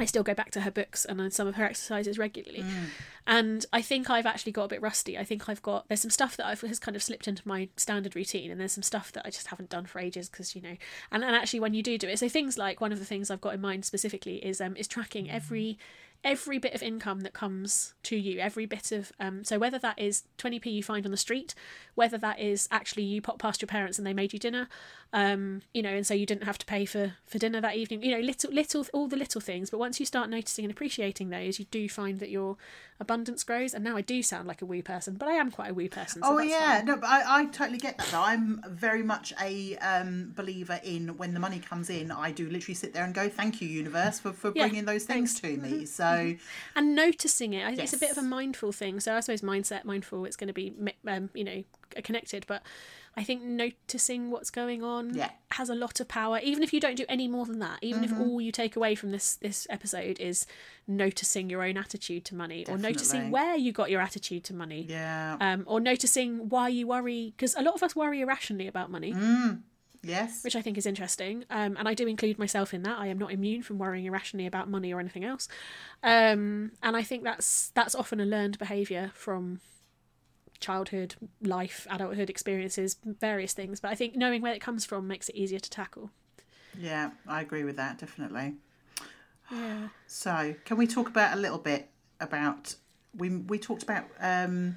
[0.00, 2.62] I still go back to her books and uh, some of her exercises regularly.
[2.62, 2.84] Mm.
[3.26, 5.18] And I think I've actually got a bit rusty.
[5.18, 7.68] I think I've got there's some stuff that I've has kind of slipped into my
[7.76, 10.62] standard routine, and there's some stuff that I just haven't done for ages because you
[10.62, 10.76] know.
[11.12, 13.30] And and actually, when you do do it, so things like one of the things
[13.30, 15.34] I've got in mind specifically is um is tracking mm.
[15.34, 15.78] every
[16.24, 19.98] every bit of income that comes to you every bit of um so whether that
[19.98, 21.54] is 20p you find on the street
[21.94, 24.68] whether that is actually you pop past your parents and they made you dinner
[25.12, 28.02] um you know and so you didn't have to pay for for dinner that evening
[28.02, 31.30] you know little little all the little things but once you start noticing and appreciating
[31.30, 32.56] those you do find that your
[33.00, 35.70] abundance grows and now i do sound like a woo person but i am quite
[35.70, 36.86] a woo person so oh yeah, fine.
[36.86, 38.12] no, but I, I totally get that.
[38.12, 42.74] I'm very much a um, believer in when the money comes in, I do literally
[42.74, 45.86] sit there and go, "Thank you, universe, for, for Yeah, bringing those things to me."
[45.86, 46.04] So
[46.76, 49.00] and noticing it I think it's a bit of a mindful thing.
[49.00, 50.72] So i suppose mindset mindful it's going to be
[51.06, 51.62] um, you know
[52.02, 52.44] connected.
[52.46, 52.62] But
[53.16, 55.30] i think noticing what's going on Yeah.
[55.52, 56.38] has a lot of power.
[56.42, 58.20] Even if you don't do any more than that even Mm-hmm.
[58.20, 60.46] if all you take away from this this episode is
[60.86, 64.86] noticing your own attitude to money or noticing where you got your attitude to money
[64.88, 68.90] yeah, um, or noticing why you worry because a lot of us worry irrationally about
[68.90, 69.12] money
[70.02, 71.44] yes, which I think is interesting.
[71.50, 72.98] Um, and I do include myself in that.
[72.98, 75.48] I am not immune from worrying irrationally about money or anything else.
[76.02, 79.60] Um, and I think that's that's often a learned behaviour from
[80.60, 83.80] childhood, life, adulthood experiences, various things.
[83.80, 86.10] But I think knowing where it comes from makes it easier to tackle.
[86.78, 88.54] yeah, I agree with that definitely.
[89.50, 89.88] Yeah.
[90.06, 91.88] So, can we talk about a little bit
[92.20, 92.74] about
[93.16, 94.76] we we talked about um,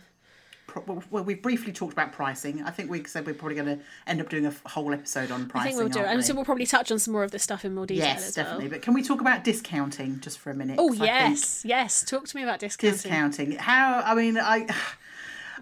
[0.86, 2.64] well, we've briefly talked about pricing.
[2.64, 5.48] I think we said we're probably going to end up doing a whole episode on
[5.48, 5.68] pricing.
[5.68, 6.24] I think we'll do it, aren't and we?
[6.24, 8.66] so we'll probably touch on some more of this stuff in more detail yes, definitely.
[8.66, 8.72] well.
[8.72, 10.78] But can we talk about discounting just for a minute?
[10.80, 12.04] Oh yes, yes.
[12.04, 12.94] Talk to me about discounting.
[12.94, 13.52] discounting.
[13.54, 14.02] How?
[14.06, 14.68] I mean, I.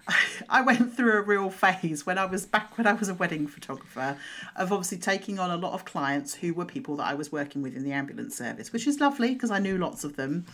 [0.48, 3.46] I went through a real phase when I was back when I was a wedding
[3.46, 4.16] photographer
[4.56, 7.62] of obviously taking on a lot of clients who were people that I was working
[7.62, 10.46] with in the ambulance service, which is lovely because I knew lots of them.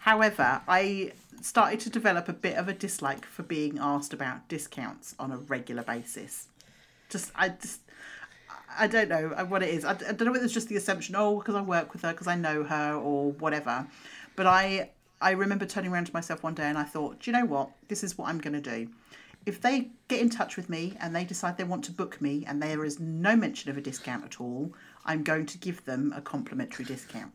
[0.00, 5.14] However, I started to develop a bit of a dislike for being asked about discounts
[5.18, 6.46] on a regular basis.
[7.08, 7.80] Just, I just,
[8.78, 9.84] I don't know uh, what it is.
[9.84, 12.12] I, I don't know whether it's just the assumption, oh, because I work with her,
[12.12, 13.86] because I know her, or whatever.
[14.36, 14.90] But I,
[15.22, 17.70] I remember turning around to myself one day and I thought, do you know what?
[17.88, 18.90] This is what I'm going to do.
[19.46, 22.44] If they get in touch with me and they decide they want to book me
[22.46, 24.72] and there is no mention of a discount at all,
[25.04, 27.32] I'm going to give them a complimentary discount.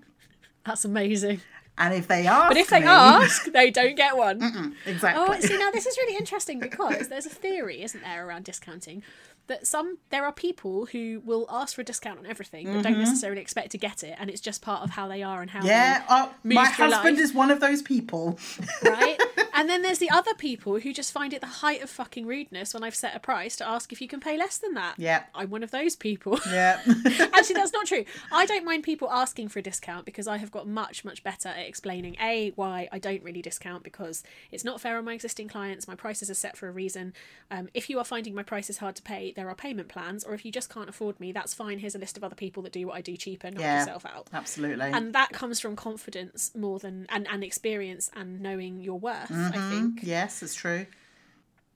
[0.65, 1.41] That's amazing.
[1.77, 4.39] And if they ask, But if they me, ask, they don't get one.
[4.41, 5.23] Oh, exactly.
[5.27, 9.03] Oh, see, now this is really interesting because there's a theory, isn't there, around discounting
[9.47, 12.97] that some there are people who will ask for a discount on everything but don't
[12.99, 15.59] necessarily expect to get it, and it's just part of how they are and how
[15.59, 15.67] Mm-hmm.
[15.67, 17.23] yeah, oh, my husband life.
[17.23, 18.37] is one of those people.
[18.83, 19.17] right?
[19.57, 22.73] and then there's the other people who just find it the height of fucking rudeness
[22.73, 24.95] when I've set a price to ask if you can pay less than that.
[24.97, 25.23] Yeah.
[25.35, 26.39] I'm one of those people.
[26.49, 26.79] Yeah.
[27.33, 28.05] Actually, that's not true.
[28.31, 31.49] I don't mind people asking for a discount because I have got much, much better
[31.49, 35.47] at explaining A, why I don't really discount because it's not fair on my existing
[35.47, 35.87] clients.
[35.87, 37.13] My prices are set for a reason.
[37.49, 40.33] Um, if you are finding my prices hard to pay, there are payment plans, or
[40.35, 41.79] if you just can't afford me, that's fine.
[41.79, 43.79] Here's a list of other people that do what I do cheaper, knock Yeah.
[43.79, 44.27] yourself out.
[44.31, 44.85] Absolutely.
[44.91, 49.46] And that comes from confidence more than and, and experience and knowing your worth, I
[49.53, 49.69] Mm-hmm.
[49.71, 49.99] think.
[50.03, 50.85] yes, it's true.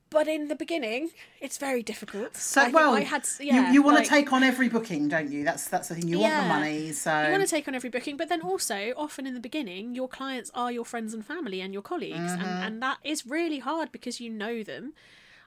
[0.09, 2.36] But in the beginning, it's very difficult.
[2.36, 5.07] So I well, I had yeah, you, you want like- to take on every booking,
[5.07, 5.45] don't you?
[5.45, 6.09] That's that's the thing.
[6.09, 8.91] You want the money, so You want to take on every booking, but then also,
[8.97, 12.41] often in the beginning, your clients are your friends and family and your colleagues, Mm-hmm.
[12.41, 14.93] and, and that is really hard because you know them.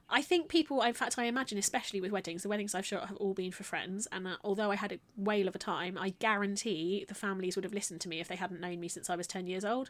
[0.09, 3.17] I think people, in fact, I imagine, especially with weddings, the weddings I've shot have
[3.17, 6.09] all been for friends, and uh, although I had a whale of a time, I
[6.19, 9.15] guarantee the families would have listened to me if they hadn't known me since I
[9.15, 9.89] was 10 years old.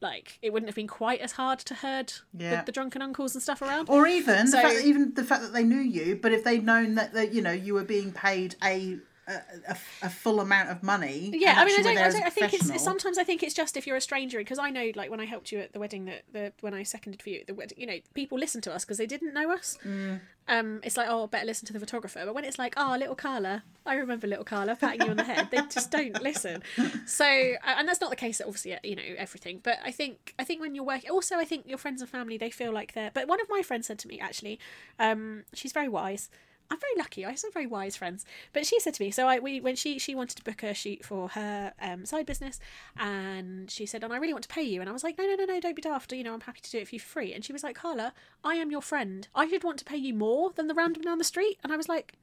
[0.00, 2.60] Like, it wouldn't have been quite as hard to herd Yeah.
[2.60, 3.88] the, the drunken uncles and stuff around.
[3.88, 6.44] or even So- the fact that, even the fact that they knew you, but if
[6.44, 9.32] they'd known that, that you know you were being paid a a,
[9.68, 11.30] a, a full amount of money.
[11.34, 11.98] Yeah, I mean, I don't.
[11.98, 14.58] I, don't, I think it's sometimes I think it's just if you're a stranger because
[14.58, 17.22] I know, like when I helped you at the wedding that the when I seconded
[17.22, 19.52] for you at the wedding, you know, people listen to us because they didn't know
[19.52, 19.78] us.
[19.84, 20.20] Mm.
[20.46, 22.22] Um, it's like oh, better listen to the photographer.
[22.24, 25.24] But when it's like oh, little Carla, I remember little Carla patting you on the
[25.24, 26.62] head, they just don't listen.
[27.06, 28.40] So, and that's not the case.
[28.40, 29.60] Obviously, you know everything.
[29.62, 32.36] But I think I think when you're working, also I think your friends and family
[32.36, 33.10] they feel like they're.
[33.12, 34.58] But one of my friends said to me actually,
[34.98, 36.30] um, she's very wise.
[36.70, 37.24] I'm very lucky.
[37.24, 38.24] I have some very wise friends.
[38.52, 40.74] But she said to me, so I we when she she wanted to book a
[40.74, 42.58] shoot for her um, side business,
[42.96, 45.24] and she said, and I really want to pay you, and I was like, no,
[45.26, 46.12] no, no, no, don't be daft.
[46.12, 47.32] You know, I'm happy to do it for you for free.
[47.34, 48.12] And she was like, Carla,
[48.42, 49.28] I am your friend.
[49.34, 51.58] I should want to pay you more than the random down the street.
[51.62, 52.14] And I was like.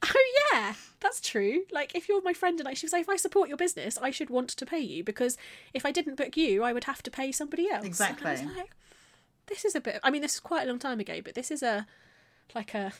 [0.14, 1.64] Oh yeah, that's true.
[1.72, 3.98] Like if you're my friend and like she was like, if I support your business,
[4.00, 5.36] I should want to pay you because
[5.74, 7.78] if I didn't book you, I would have to pay somebody else.
[7.78, 8.30] And I Exactly.
[8.30, 8.70] was like,
[9.46, 9.98] this is a bit.
[10.04, 11.84] I mean, this is quite a long time ago, but this is a
[12.54, 12.92] like a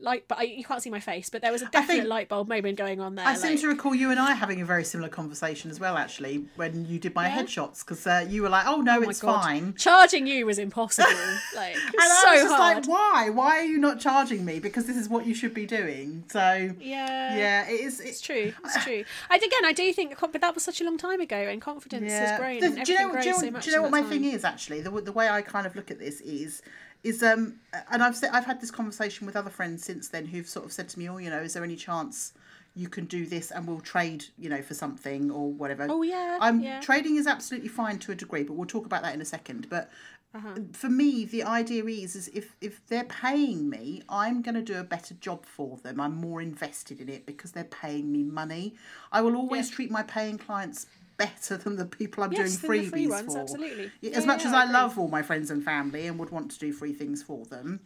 [0.00, 0.24] light.
[0.28, 2.48] But I, you can't see my face, but there was a definite think- light bulb
[2.48, 3.26] moment going on there.
[3.26, 6.44] I seem to recall you and I having a very similar conversation as well, actually,
[6.56, 7.42] when you did my Yeah?
[7.42, 9.42] headshots, because uh, you were like, "Oh no, Oh it's God.
[9.42, 11.08] fine." Charging you was impossible.
[11.54, 12.76] Like And it's I so was hard.
[12.76, 13.30] like, "Why?
[13.30, 14.58] Why are you not charging me?
[14.60, 17.36] Because this is what you should be doing." So yeah.
[17.36, 18.00] yeah, it is.
[18.00, 18.52] It's It's true.
[18.64, 19.04] It's true.
[19.30, 22.10] And again, I do think, but that was such a long time ago, and confidence
[22.12, 23.82] has grown, The- and do everything you know, do you know, so do you know
[23.82, 26.62] what my thing is actually the, the way I kind of look at this is
[27.04, 27.54] is um
[27.90, 30.72] and I've said I've had this conversation with other friends since then who've sort of
[30.72, 32.32] said to me oh you know is there any chance
[32.74, 36.38] you can do this and we'll trade you know for something or whatever Oh yeah.
[36.40, 36.80] um yeah.
[36.80, 39.68] trading is absolutely fine to a degree but we'll talk about that in a second
[39.70, 39.90] but
[40.34, 40.54] Uh-huh.
[40.72, 44.76] for me the idea is is if if they're paying me i'm going to do
[44.80, 48.74] a better job for them i'm more invested in it because they're paying me money
[49.12, 50.86] i will always treat my paying clients
[51.16, 53.84] better than the people i'm Yes, doing freebies free ones, for absolutely.
[53.84, 56.30] as Yeah, much yeah, as I i love all my friends and family and would
[56.30, 57.80] want to do free things for them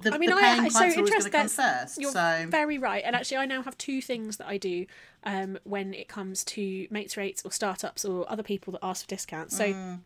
[0.00, 2.46] the, I mean, I paying so clients are always going come That's first you're so
[2.48, 3.04] very right.
[3.06, 4.86] And actually, I now have two things that I do
[5.22, 9.08] um, when it comes to mates rates or startups or other people that ask for
[9.08, 9.56] discounts.
[9.56, 10.00] So Mm.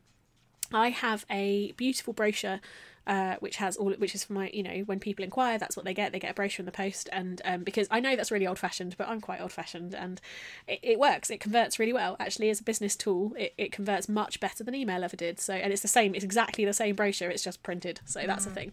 [0.72, 2.60] I have a beautiful brochure.
[3.06, 5.84] Uh, which has all which is for my you know when people inquire that's what
[5.84, 6.10] they get.
[6.10, 7.08] They get a brochure in the post.
[7.12, 10.20] And um, because I know that's really old fashioned but I'm quite old fashioned and
[10.66, 11.30] it, it works.
[11.30, 12.16] It converts really well.
[12.18, 15.38] Actually as a business tool it, it converts much better than email ever did.
[15.38, 17.30] So and it's the same it's exactly the same brochure.
[17.30, 18.00] It's just printed.
[18.06, 18.50] So that's Mm.
[18.50, 18.72] a thing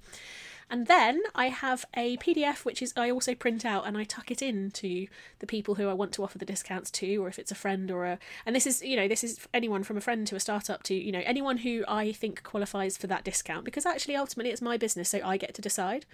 [0.73, 4.31] And then I have a PDF which is I also print out and I tuck
[4.31, 5.05] it in to
[5.37, 7.91] the people who I want to offer the discounts to, or if it's a friend
[7.91, 10.39] or a and this is you know this is anyone from a friend to a
[10.39, 14.49] startup to you know anyone who I think qualifies for that discount because actually ultimately
[14.49, 16.07] it's my business so I get to decide.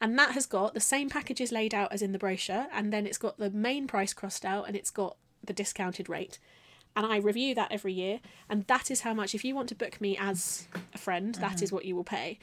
[0.00, 3.04] And that has got the same packages laid out as in the brochure, and then
[3.04, 6.38] it's got the main price crossed out and it's got the discounted rate.
[6.94, 9.74] And I review that every year, and that is how much, if you want to
[9.74, 11.64] book me as a friend, that mm-hmm.
[11.64, 12.38] is what you will pay.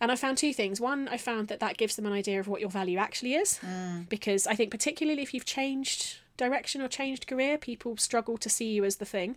[0.00, 0.80] And I found two things.
[0.80, 3.58] One, I found that that gives them an idea of what your value actually is,
[3.64, 4.08] mm.
[4.08, 8.72] because I think, particularly if you've changed direction or changed career, people struggle to see
[8.72, 9.36] you as the thing.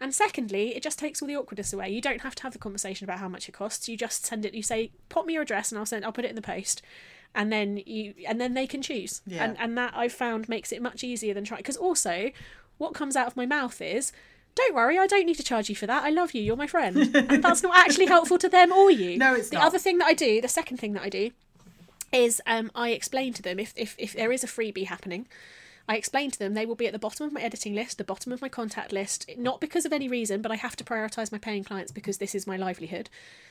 [0.00, 1.90] And secondly, it just takes all the awkwardness away.
[1.90, 3.88] You don't have to have the conversation about how much it costs.
[3.88, 4.54] You just send it.
[4.54, 6.04] You say, "Pop me your address, and I'll send.
[6.04, 6.82] I'll put it in the post."
[7.34, 9.22] And then you, and then they can choose.
[9.26, 9.44] Yeah.
[9.44, 11.58] And and that I've found makes it much easier than trying.
[11.58, 12.30] Because also,
[12.78, 14.12] what comes out of my mouth is.
[14.56, 16.02] Don't worry, I don't need to charge you for that.
[16.02, 16.42] I love you.
[16.42, 16.96] You're my friend.
[17.14, 19.18] And that's not actually helpful to them or you.
[19.18, 19.66] No, it's the not.
[19.66, 21.30] other thing that I do, the second thing that I do,
[22.12, 25.26] is um, I explain to them if, if, if there is a freebie happening,
[25.88, 28.04] I explain to them they will be at the bottom of my editing list, the
[28.04, 31.30] bottom of my contact list, not because of any reason, but I have to prioritise
[31.30, 33.08] my paying clients because this is my livelihood.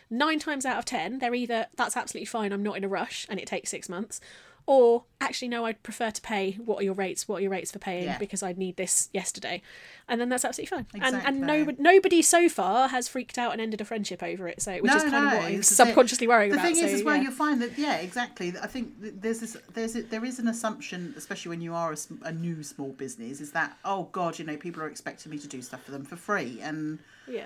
[0.10, 3.26] Nine times out of ten, they're either that's absolutely fine, I'm not in a rush
[3.30, 4.20] and it takes six months,
[4.68, 6.54] or actually no, I'd prefer to pay.
[6.54, 7.28] What are your rates?
[7.28, 8.06] What are your rates for paying?
[8.06, 8.18] Yeah.
[8.18, 9.62] Because I'd need this yesterday,
[10.08, 10.88] and then that's absolutely fine.
[10.94, 11.76] And and Exactly.
[11.84, 14.62] no, nobody so far has freaked out and ended a friendship over it.
[14.62, 15.76] So which No, is kind no, of what I'm is it.
[15.76, 16.64] subconsciously worrying about.
[16.64, 16.76] the about.
[16.78, 17.22] thing is so, as well yeah.
[17.24, 21.14] you'll find that yeah exactly I think there's this there's a, there is an assumption
[21.18, 24.58] especially when you are a, a new small business is that oh god you know
[24.58, 27.46] people are expecting me to do stuff for them for free and yeah.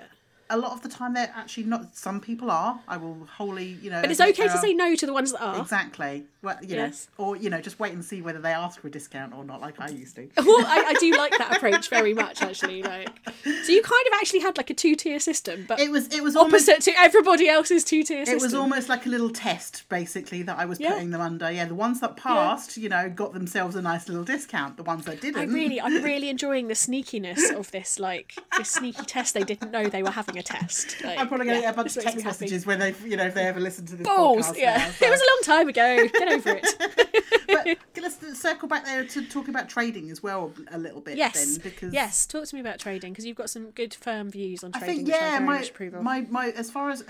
[0.50, 3.90] A lot of the time they're actually not some people are I will wholly you
[3.90, 5.58] know But it's okay to say no to the ones that are.
[5.60, 7.08] exactly well you Yes.
[7.18, 9.44] know or you know just wait and see whether they ask for a discount or
[9.44, 12.82] not like I used to well, I, I do like that approach very much, actually.
[12.82, 13.08] Like,
[13.44, 16.36] so you kind of actually had like a two-tier system, but it was it was
[16.36, 18.38] almost opposite to everybody else's two-tier system.
[18.38, 20.92] It was almost like a little test, basically, that I was Yeah.
[20.92, 21.50] putting them under.
[21.50, 24.76] Yeah, the ones that passed, you know, got themselves a nice little discount.
[24.76, 28.70] The ones that didn't, I really, I'm really enjoying the sneakiness of this, like this
[28.70, 29.34] sneaky test.
[29.34, 30.96] They didn't know they were having a test.
[31.04, 33.16] Like, I'm probably going to yeah, get a bunch of text messages when they, you
[33.16, 34.58] know, if they ever listen to this Balls, podcast.
[34.58, 34.76] yeah.
[34.78, 36.08] now, so- It was a long time ago.
[36.08, 37.76] Get over it.
[37.94, 41.16] but let's circle back there to talk about trading as well a little bit.
[41.16, 42.26] yes, then, because yes.
[42.26, 44.96] Talk to me about trading because you've got some good, firm views on I trading,
[44.96, 46.02] think which I yeah, very my, much approve of.
[46.02, 47.04] my my as far as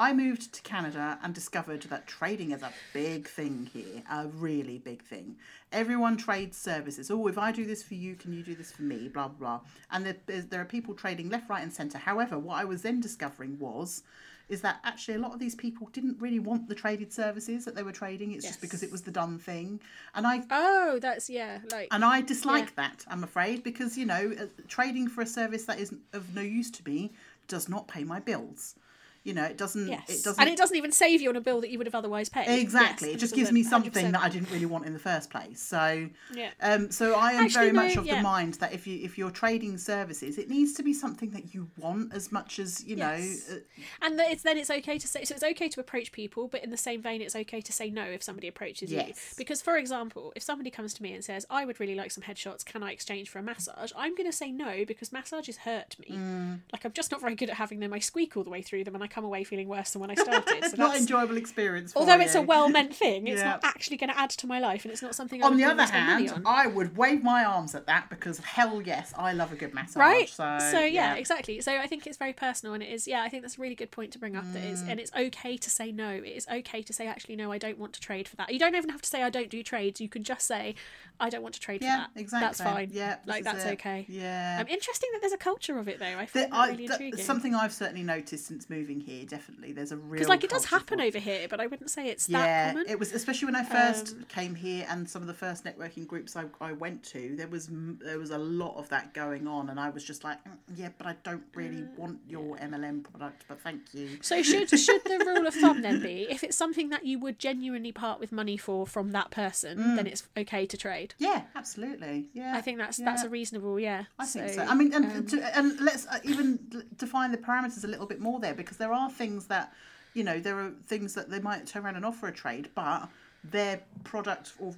[0.00, 4.78] I moved to Canada and discovered that trading is a big thing here, a really
[4.78, 5.36] big thing.
[5.72, 7.10] Everyone trades services.
[7.10, 9.08] Oh, if I do this for you, can you do this for me?
[9.08, 9.58] Blah blah.
[9.58, 9.60] blah.
[9.90, 11.98] And there, there are people trading left, right, and centre.
[11.98, 14.02] However, what I was then discovering was.
[14.48, 17.76] Is that actually a lot of these people didn't really want the traded services that
[17.76, 18.32] they were trading?
[18.32, 19.78] It's just because it was the done thing,
[20.12, 24.32] and I oh, that's yeah, like and I dislike that, I'm afraid, because, you know,
[24.40, 27.12] uh, trading for a service that is of no use to me
[27.46, 28.74] does not pay my bills.
[29.22, 29.86] You know, it doesn't.
[29.86, 30.40] yes, It doesn't.
[30.40, 32.48] and it doesn't even save you on a bill that you would have otherwise paid.
[32.48, 33.08] Exactly.
[33.08, 34.12] Yes, it just gives me something 100%.
[34.12, 35.60] that I didn't really want in the first place.
[35.60, 36.50] So, Yeah.
[36.62, 38.16] um, so I am Actually, very much no, of yeah.
[38.16, 41.52] the mind that if you if you're trading services, it needs to be something that
[41.54, 43.48] you want as much as you Yes.
[43.50, 43.56] know.
[43.56, 43.58] Uh,
[44.00, 46.64] And that it's then it's okay to say so it's okay to approach people, but
[46.64, 48.98] in the same vein, it's okay to say no if somebody approaches you.
[48.98, 49.34] Yes.
[49.36, 52.24] Because, for example, if somebody comes to me and says, "I would really like some
[52.24, 52.64] headshots.
[52.64, 56.16] Can I exchange for a massage?" I'm going to say no because massages hurt me.
[56.16, 56.60] Mm.
[56.72, 57.92] Like I'm just not very good at having them.
[57.92, 60.10] I squeak all the way through them, and I come away feeling worse than when
[60.10, 60.64] I started.
[60.64, 61.92] So not enjoyable experience.
[61.92, 63.50] For although it's a well-meant thing, it's Yeah.
[63.50, 65.42] not actually going to add to my life, and it's not something.
[65.42, 66.42] I On the other hand, on.
[66.46, 69.96] I would wave my arms at that because hell yes, I love a good massage.
[69.96, 73.28] right So, yeah, exactly so i think it's very personal and it is yeah i
[73.28, 74.72] think that's a really good point to bring up that Mm.
[74.72, 77.58] is and it's okay to say no it is okay to say actually no i
[77.58, 79.62] don't want to trade for that you don't even have to say i don't do
[79.62, 80.74] trades you can just say
[81.18, 82.46] i don't want to trade Yeah, for that exactly.
[82.46, 83.72] that's fine Yeah, like that's it.
[83.74, 84.58] okay Yeah.
[84.60, 86.86] um, interesting that there's a culture of it though i The- find that I- really
[86.88, 89.24] that- intriguing something I've certainly noticed since moving here.
[89.26, 91.90] Definitely, there's a real because like it does happen for over here but i wouldn't
[91.90, 95.08] say it's Yeah, that common Um, it was especially when I first came here, and
[95.08, 97.34] some of the first networking groups I, I went to.
[97.36, 100.38] There was there was a lot of that going on, and I was just like,
[100.44, 104.18] "Mm, yeah, but I don't really Uh, want your MLM product, but thank you.
[104.22, 107.38] so should should the rule of thumb then be if it's something that you would
[107.38, 109.96] genuinely part with money for from that person Mm.
[109.96, 112.28] then it's okay to trade Yeah, absolutely.
[112.32, 114.62] Yeah, i think that's that's a reasonable yeah I think so.
[114.62, 116.58] I mean, and, to, and let's uh, even
[116.96, 119.72] define the parameters a little bit more there because there are things that,
[120.14, 123.08] you know, there are things that they might turn around and offer a trade, but
[123.44, 124.74] their product or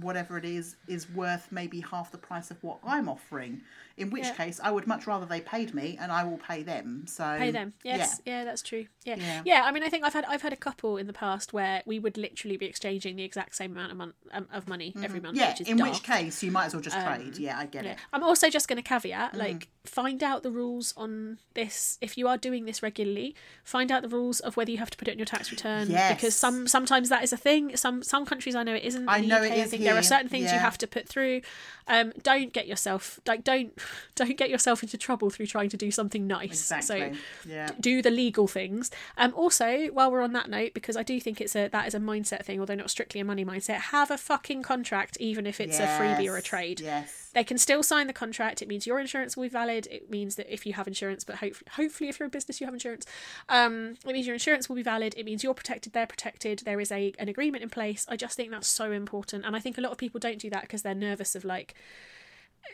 [0.00, 3.60] whatever it is is worth maybe half the price of what I'm offering.
[3.96, 4.32] In which Yeah.
[4.34, 7.04] case, I would much rather they paid me and I will pay them.
[7.06, 7.72] So pay them.
[7.82, 8.44] Yes, yeah.
[8.44, 8.86] that's true.
[9.04, 9.16] Yeah.
[9.18, 9.42] Yeah.
[9.44, 11.82] yeah, I mean, I think I've had I've had a couple in the past where
[11.86, 15.20] we would literally be exchanging the exact same amount of, mon- um, of money every
[15.20, 15.36] month.
[15.36, 15.40] Mm-hmm.
[15.42, 17.38] Yeah, which is in which case you might as well just trade.
[17.38, 17.92] Yeah, I get Yeah.
[17.92, 17.98] it.
[18.12, 19.38] I'm also just going to caveat, Mm.
[19.38, 21.96] like, find out the rules on this.
[22.00, 23.34] If you are doing this regularly,
[23.64, 25.88] find out the rules of whether you have to put it in your tax return.
[25.90, 26.14] Yes.
[26.16, 27.76] Because some sometimes that is a thing.
[27.76, 29.08] Some some countries I know it isn't.
[29.08, 31.08] I know UK, it I is think there are certain things you have to put
[31.08, 31.40] through.
[31.88, 33.78] Um, don't get yourself like don't
[34.14, 36.70] don't get yourself into trouble through trying to do something nice.
[36.70, 37.14] Exactly.
[37.14, 37.18] So
[37.48, 37.70] yeah.
[37.80, 38.90] do the legal things.
[39.16, 41.94] Um, also, while we're on that note, because I do think it's a that is
[41.94, 43.76] a mindset thing, although not strictly a money mindset.
[43.76, 46.80] Have a fucking contract, even if it's a freebie or a trade.
[46.80, 47.30] Yes.
[47.34, 48.62] They can still sign the contract.
[48.62, 49.86] It means your insurance will be valid.
[49.90, 52.66] It means that if you have insurance, but hopefully, hopefully if you're a business, you
[52.66, 53.04] have insurance.
[53.50, 55.14] Um, it means your insurance will be valid.
[55.18, 55.92] It means you're protected.
[55.92, 56.60] They're protected.
[56.64, 58.06] There is a an agreement in place.
[58.08, 60.48] I just think that's so important, and I think a lot of people don't do
[60.50, 61.74] that because they're nervous of like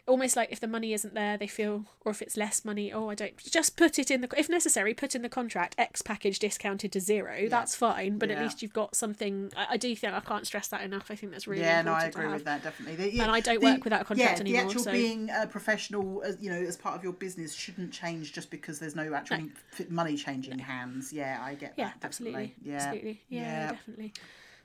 [0.07, 3.09] almost like if the money isn't there they feel or if it's less money oh
[3.11, 6.39] i don't just put it in the if necessary put in the contract x package
[6.39, 10.13] discounted to zero that's fine but at least you've got something I, I do think
[10.15, 12.63] i can't stress that enough i think that's really Yeah, no, I agree with that
[12.63, 12.97] definitely.
[13.11, 15.47] The- And I don't work without a contract yeah, anymore, The actual so- being a
[15.47, 19.13] professional, as you know, as part of your business, shouldn't change just because there's no
[19.15, 19.49] actual No.
[19.89, 21.13] money changing hands.
[21.13, 22.05] Yeah, I get yeah that.
[22.05, 23.71] absolutely Yeah, absolutely yeah, Yeah.
[23.73, 24.13] definitely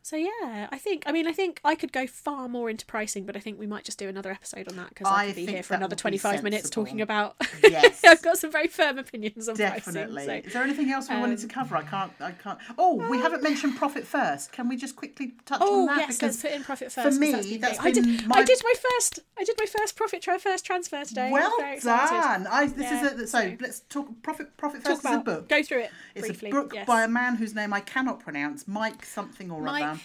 [0.08, 3.26] so yeah i think i mean i think i could go far more into pricing
[3.26, 5.36] but i think we might just do another episode on that because i I could
[5.36, 8.04] be here for another 25 minutes talking about Yes.
[8.06, 10.26] i've got some very firm opinions on Definitely.
[10.26, 11.76] pricing so Is there anything else we wanted to Um, cover?
[11.76, 12.12] I can't.
[12.22, 12.58] I can't.
[12.78, 14.52] Oh, we haven't mentioned profit first.
[14.52, 16.00] Can we just quickly touch Oh on that?
[16.00, 17.06] yes, let's put in profit first.
[17.06, 17.80] 'cause me, that's been that's.
[17.80, 18.06] I did.
[18.28, 19.20] my- I did my first.
[19.38, 21.30] I did my first profit tra- first transfer today.
[21.32, 22.14] well I'm very excited.
[22.22, 22.48] done.
[22.48, 23.40] I, this Yeah, is a, so.
[23.42, 24.56] so- Let's talk profit.
[24.58, 25.50] Profit Talk first is a about book.
[25.50, 26.50] go through it It's briefly.
[26.52, 26.86] a book yes.
[26.88, 29.97] by a man whose name I cannot pronounce, Mike something or other.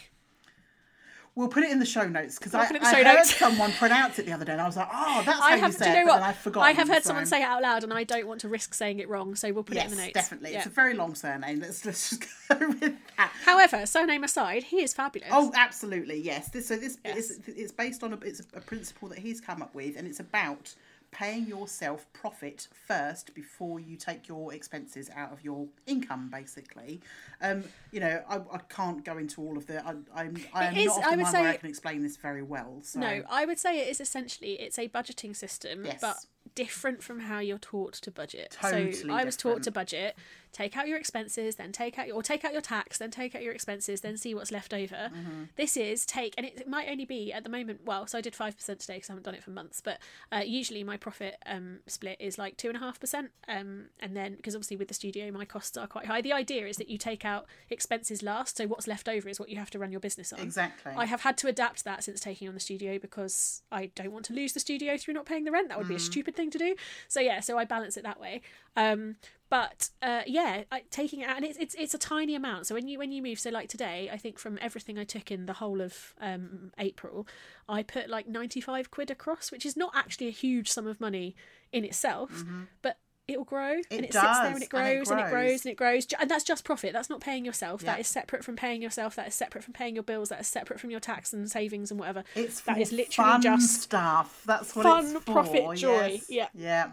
[1.34, 3.16] We'll put it in the show notes because I, put it in the I heard
[3.16, 3.34] notes.
[3.38, 5.60] someone pronounce it the other day, and I was like, "Oh, that's how I you
[5.62, 5.72] have.
[5.74, 6.28] say Do you know but what?
[6.28, 6.68] I've forgotten.
[6.68, 8.74] I have heard so- someone say it out loud, and I don't want to risk
[8.74, 10.12] saying it wrong, so we'll put Yes, it in the notes.
[10.14, 10.52] definitely.
[10.52, 10.58] Yeah.
[10.58, 11.60] It's a very long surname.
[11.60, 12.80] Let's let's just go with
[13.16, 13.32] that.
[13.46, 15.30] However, surname aside, he is fabulous.
[15.32, 16.50] Oh, absolutely, yes.
[16.50, 17.16] This, so this Yes.
[17.30, 20.20] is it's based on a it's a principle that he's come up with, and it's
[20.20, 20.74] about
[21.12, 26.28] paying yourself profit first before you take your expenses out of your income.
[26.32, 27.00] Basically,
[27.40, 29.86] um, you know, I, I can't go into all of the.
[29.86, 32.42] I, I'm I'm is- not I the would one where I can explain this very
[32.42, 32.78] well.
[32.82, 36.00] So No, I would say it is essentially it's a budgeting system, Yes.
[36.00, 36.16] but
[36.54, 38.56] different from how you're taught to budget.
[38.60, 40.16] Totally so I was taught to budget,
[40.52, 43.34] take out your expenses, then take out your or take out your tax, then take
[43.34, 45.10] out your expenses, then see what's left over.
[45.12, 45.44] Mm-hmm.
[45.56, 47.80] This is take, and it, it might only be at the moment.
[47.84, 49.98] Well, so I did five percent today because I haven't done it for months, but
[50.30, 54.16] uh, usually my profit um, split is like two and a half percent, um, and
[54.16, 56.20] then because obviously with the studio my costs are quite high.
[56.20, 59.48] The idea is that you take out expenses last, so what's left over is what
[59.48, 60.40] you have to run your business on.
[60.40, 60.92] exactly.
[60.96, 64.26] I have had to adapt that since taking on the studio because I don't want
[64.26, 65.68] to lose the studio through not paying the rent.
[65.70, 66.74] That would be a stupid thing to do.
[67.08, 68.42] So yeah, so I balance it that way.
[68.76, 69.16] Um,
[69.52, 72.66] but uh, yeah, I, taking it out, and it's, it's it's a tiny amount.
[72.66, 75.30] So when you when you move, so like today, I think from everything I took
[75.30, 77.26] in the whole of um, April,
[77.68, 81.00] I put like ninety five quid across, which is not actually a huge sum of
[81.00, 81.36] money
[81.70, 82.44] in itself,
[82.80, 82.96] but
[83.28, 85.64] it'll grow and it sits there and it grows and and it it grows grows.
[85.64, 87.92] and it grows and that's just profit that's not paying yourself Yeah.
[87.92, 90.48] that is separate from paying yourself that is separate from paying your bills that is
[90.48, 94.42] separate from your tax and savings and whatever It's that is literally fun just stuff.
[94.44, 95.32] That's what fun, it's for.
[95.32, 96.06] profit, joy.
[96.06, 96.26] yes.
[96.28, 96.48] Yeah.
[96.52, 96.90] yeah.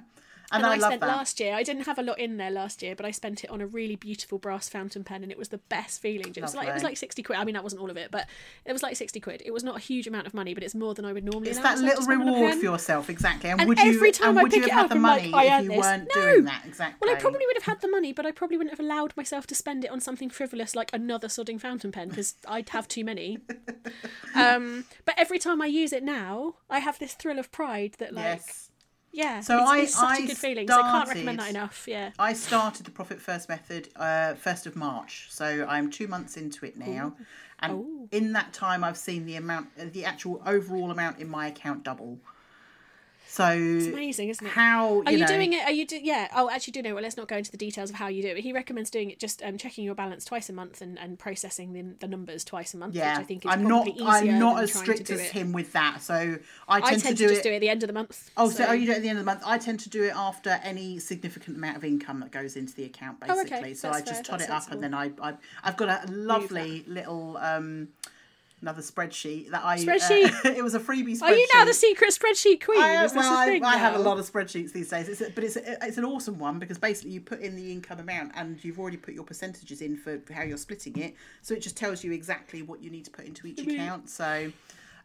[0.52, 1.08] And, and I, I, love spent that.
[1.08, 1.54] last year.
[1.56, 3.68] I didn't have a lot in there last year, but I spent it on a
[3.68, 6.34] really beautiful brass fountain pen, and it was the best feeling.
[6.36, 7.38] It was like it was like sixty quid.
[7.38, 8.28] I mean, that wasn't all of it, but
[8.66, 9.42] it was like sixty quid.
[9.46, 11.50] It was not a huge amount of money, but it's more than I would normally.
[11.52, 13.50] It's that little reward for yourself, exactly.
[13.50, 13.92] And, And would you?
[13.96, 15.64] every time and I would you pick have it had up, the money like, if
[15.64, 15.78] you this.
[15.78, 16.22] weren't No.
[16.26, 16.64] doing that?
[16.66, 17.08] Exactly.
[17.08, 19.46] Well, I probably would have had the money, but I probably wouldn't have allowed myself
[19.48, 23.04] to spend it on something frivolous like another sodding fountain pen because I'd have too
[23.04, 23.38] many.
[24.36, 28.14] um, but every time I use it now, I have this thrill of pride that,
[28.14, 28.69] like, Yes.
[29.12, 30.68] Yeah, So it's, I- it's such I a good feeling.
[30.68, 31.86] So I can't recommend that enough.
[31.88, 32.12] Yeah.
[32.20, 36.66] I started the Profit First method uh, first of March, so I'm two months into
[36.66, 37.16] it now,
[37.60, 38.08] and Ooh.
[38.12, 41.84] in that time I've seen the amount, uh, the actual overall amount in my account
[41.84, 42.20] double.
[43.32, 44.50] So It's amazing, isn't it?
[44.54, 45.64] how Are you, know, doing it?
[45.64, 46.00] Are you do?
[46.02, 46.30] Yeah.
[46.36, 46.96] Oh, actually, do know.
[46.96, 48.38] Well, let's not go into the details of how you do it.
[48.40, 51.74] He recommends doing it just um, checking your balance twice a month and, and processing
[51.74, 53.88] the, the numbers twice a month, Yeah, which I think is I'm not.
[54.02, 55.32] I'm not as strict as it.
[55.32, 56.02] him with that.
[56.02, 57.44] So I I tend, tend to to do just it.
[57.44, 58.32] do it at the end of the month.
[58.36, 59.44] Oh, so, oh, you do it at the end of the month.
[59.46, 62.86] I tend to do it after any significant amount of income that goes into the
[62.86, 63.44] account, Oh, okay.
[63.44, 63.74] basically.
[63.76, 64.38] So That's I just fair.
[64.38, 67.90] tot it That's up, and then I, I I've got a lovely little um
[68.62, 70.46] another spreadsheet that I Spreadsheet?
[70.46, 71.22] Uh, it was a freebie spreadsheet.
[71.22, 72.82] Are you now the secret spreadsheet queen?
[72.82, 75.22] I, is this well, a I, I have a lot of spreadsheets these days, it's
[75.22, 78.00] a, but it's a, it's an awesome one because basically you put in the income
[78.00, 81.62] amount and you've already put your percentages in for how you're splitting it, so it
[81.62, 84.10] just tells you exactly what you need to put into each account.
[84.10, 84.52] So,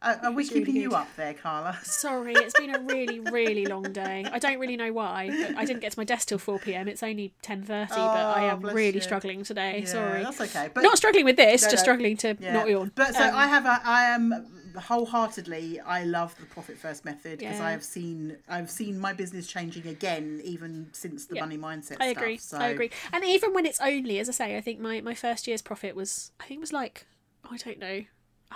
[0.05, 1.78] Uh, are we keeping you up there, Carla?
[1.82, 4.28] Sorry, it's been a really, really long day.
[4.30, 6.88] I don't really know why, but I didn't get to my desk till four pm.
[6.88, 9.00] It's only ten thirty, but I Oh, am really you.
[9.00, 9.80] struggling today.
[9.80, 10.68] Yeah, Sorry, that's okay.
[10.74, 11.84] But not struggling with this, No, just no.
[11.84, 12.52] struggling to Yeah.
[12.52, 12.92] not yawn.
[12.94, 14.46] But so Um, I have a, I am
[14.76, 15.80] wholeheartedly.
[15.80, 17.66] I love the profit first method because Yeah.
[17.66, 21.96] I have seen I've seen my business changing again, even since the money mindset.
[22.00, 22.22] I stuff.
[22.22, 22.36] agree.
[22.38, 22.90] So, I agree.
[23.12, 25.96] And even when it's only, as I say, I think my, my first year's profit
[25.96, 27.07] was, I think it was like,
[27.50, 28.05] I don't know,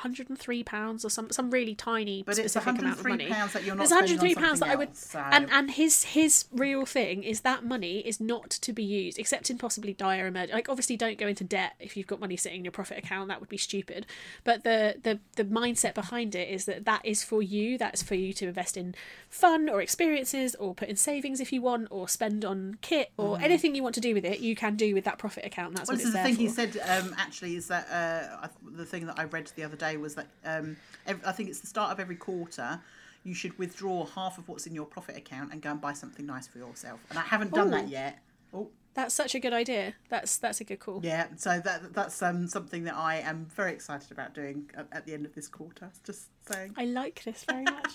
[0.03, 3.27] 103 pounds or some some really tiny But it's specific amount of 103 money.
[3.29, 6.05] pounds that you're not on 103 pounds that I would, else, so- and and his
[6.05, 10.27] his real thing is that money is not to be used except in possibly dire
[10.27, 10.55] emergency.
[10.55, 13.29] Like obviously, don't go into debt if you've got money sitting in your profit account.
[13.29, 14.07] That would be stupid.
[14.45, 17.79] But the the the mindset behind it is that that is for you.
[17.79, 18.95] That's for you to invest in
[19.29, 23.39] fun or experiences, or put in savings if you want, or spend on kit or
[23.41, 24.41] anything you want to do with it.
[24.41, 25.75] You can do with that profit account.
[25.75, 26.79] That's Well, what this it's is the thing he said.
[26.87, 30.27] Um, actually, is that uh, the thing that I read the other day was that
[30.45, 30.77] um,
[31.07, 32.81] ev- I think it's the start of every quarter.
[33.25, 36.25] You should withdraw half of what's in your profit account and go and buy something
[36.25, 37.01] nice for yourself.
[37.11, 38.19] And I haven't done that yet.
[38.55, 39.95] Oh, That's such a good idea.
[40.09, 41.01] That's that's a good call.
[41.05, 41.29] yeah.
[41.37, 45.15] So that that's um, something that I am very excited about doing at, at the
[45.15, 45.91] end of this quarter.
[46.05, 46.73] Just saying.
[46.77, 47.93] I like this very much.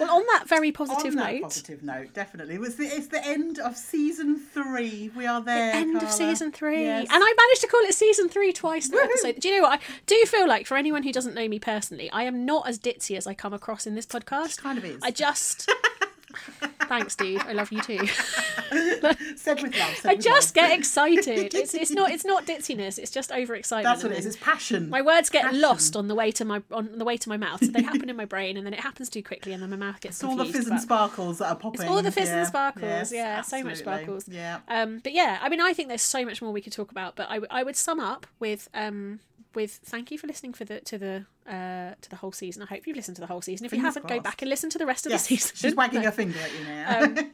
[0.00, 2.54] well, on that very positive On that note, positive note, definitely.
[2.54, 5.10] It was the, it's the end of season three.
[5.14, 5.74] We are there.
[5.74, 6.84] end of season three.
[6.84, 7.08] Yes.
[7.10, 9.04] And I managed to call it season three twice Woohoo!
[9.04, 9.40] episode.
[9.40, 9.80] Do you know what?
[9.80, 12.78] I do feel like, for anyone who doesn't know me personally, I am not as
[12.78, 14.58] ditzy as I come across in this podcast.
[14.62, 15.02] kind of is.
[15.02, 15.70] I just.
[16.88, 17.40] Thanks, dude.
[17.42, 18.06] I love you too.
[19.36, 19.96] said with love.
[19.96, 20.68] said I with just love.
[20.68, 21.54] get excited.
[21.62, 22.98] It's it's not it's not ditziness.
[22.98, 23.82] It's just overexcitement.
[23.84, 24.26] That's what it is.
[24.26, 24.88] It's passion.
[24.90, 25.60] My words get Passion.
[25.60, 27.60] lost on the way to my on the way to my mouth.
[27.64, 29.76] So they happen in my brain, and then it happens too quickly, and then my
[29.76, 31.88] mouth gets It's all the fizz and sparkles that are popping.
[31.88, 34.28] all the fizz and sparkles, Yes, yeah, so much sparkles.
[34.28, 34.60] Yeah.
[34.68, 37.16] Um, but yeah, I mean, I think there's so much more we could talk about.
[37.16, 39.20] But I, w- I would sum up with um,
[39.54, 42.62] with thank you for listening for the to the uh, to the whole season.
[42.62, 43.66] I hope you've listened to the whole season.
[43.66, 45.56] If you haven't, go back and listen to the rest of Yes, the season.
[45.56, 46.06] she's wagging No.
[46.06, 47.02] her finger at you now.
[47.02, 47.30] Um,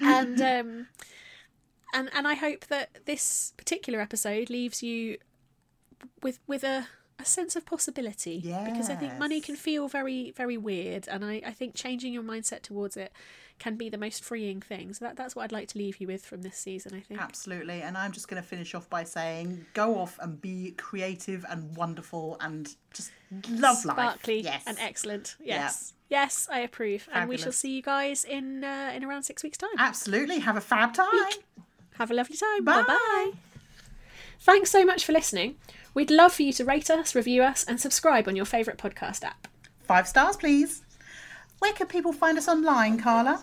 [0.00, 0.86] and um,
[1.94, 5.18] and and I hope that this particular episode leaves you
[6.22, 10.58] with with a a sense of possibility because I think money can feel very very
[10.58, 13.10] weird and I, I think changing your mindset towards it
[13.58, 16.06] can be the most freeing thing so that, that's what I'd like to leave you
[16.06, 17.80] with from this season I think Absolutely.
[17.82, 21.74] And I'm just going to finish off by saying go off and be creative and
[21.76, 23.12] wonderful and just
[23.50, 23.96] love life.
[23.96, 24.62] sparkly Yes.
[24.66, 29.04] and excellent yes yes I approve and we shall see you guys in uh, in
[29.04, 30.38] around six weeks time Absolutely.
[30.40, 31.08] Have a fab time.
[31.98, 32.62] Have a lovely time.
[32.64, 33.30] Bye bye.
[34.40, 35.56] Thanks so much for listening.
[35.94, 39.24] We'd love for you to rate us, review us, and subscribe on your favourite podcast
[39.24, 39.48] app.
[39.82, 40.82] Five stars, please.
[41.58, 43.42] Where can people find us online, Carla?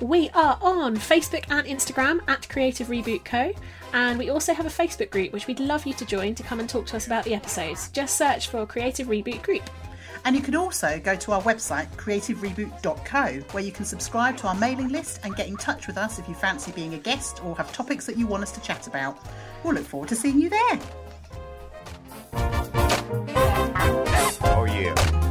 [0.00, 3.52] We are on Facebook and Instagram at Creative Reboot Co.
[3.94, 6.60] And we also have a Facebook group which we'd love you to join to come
[6.60, 7.88] and talk to us about the episodes.
[7.88, 9.62] Just search for Creative Reboot Group.
[10.26, 14.54] And you can also go to our website, creativereboot.co, where you can subscribe to our
[14.54, 17.56] mailing list and get in touch with us if you fancy being a guest or
[17.56, 19.18] have topics that you want us to chat about.
[19.64, 20.80] We'll look forward to seeing you there.
[24.42, 25.25] Oh yeah.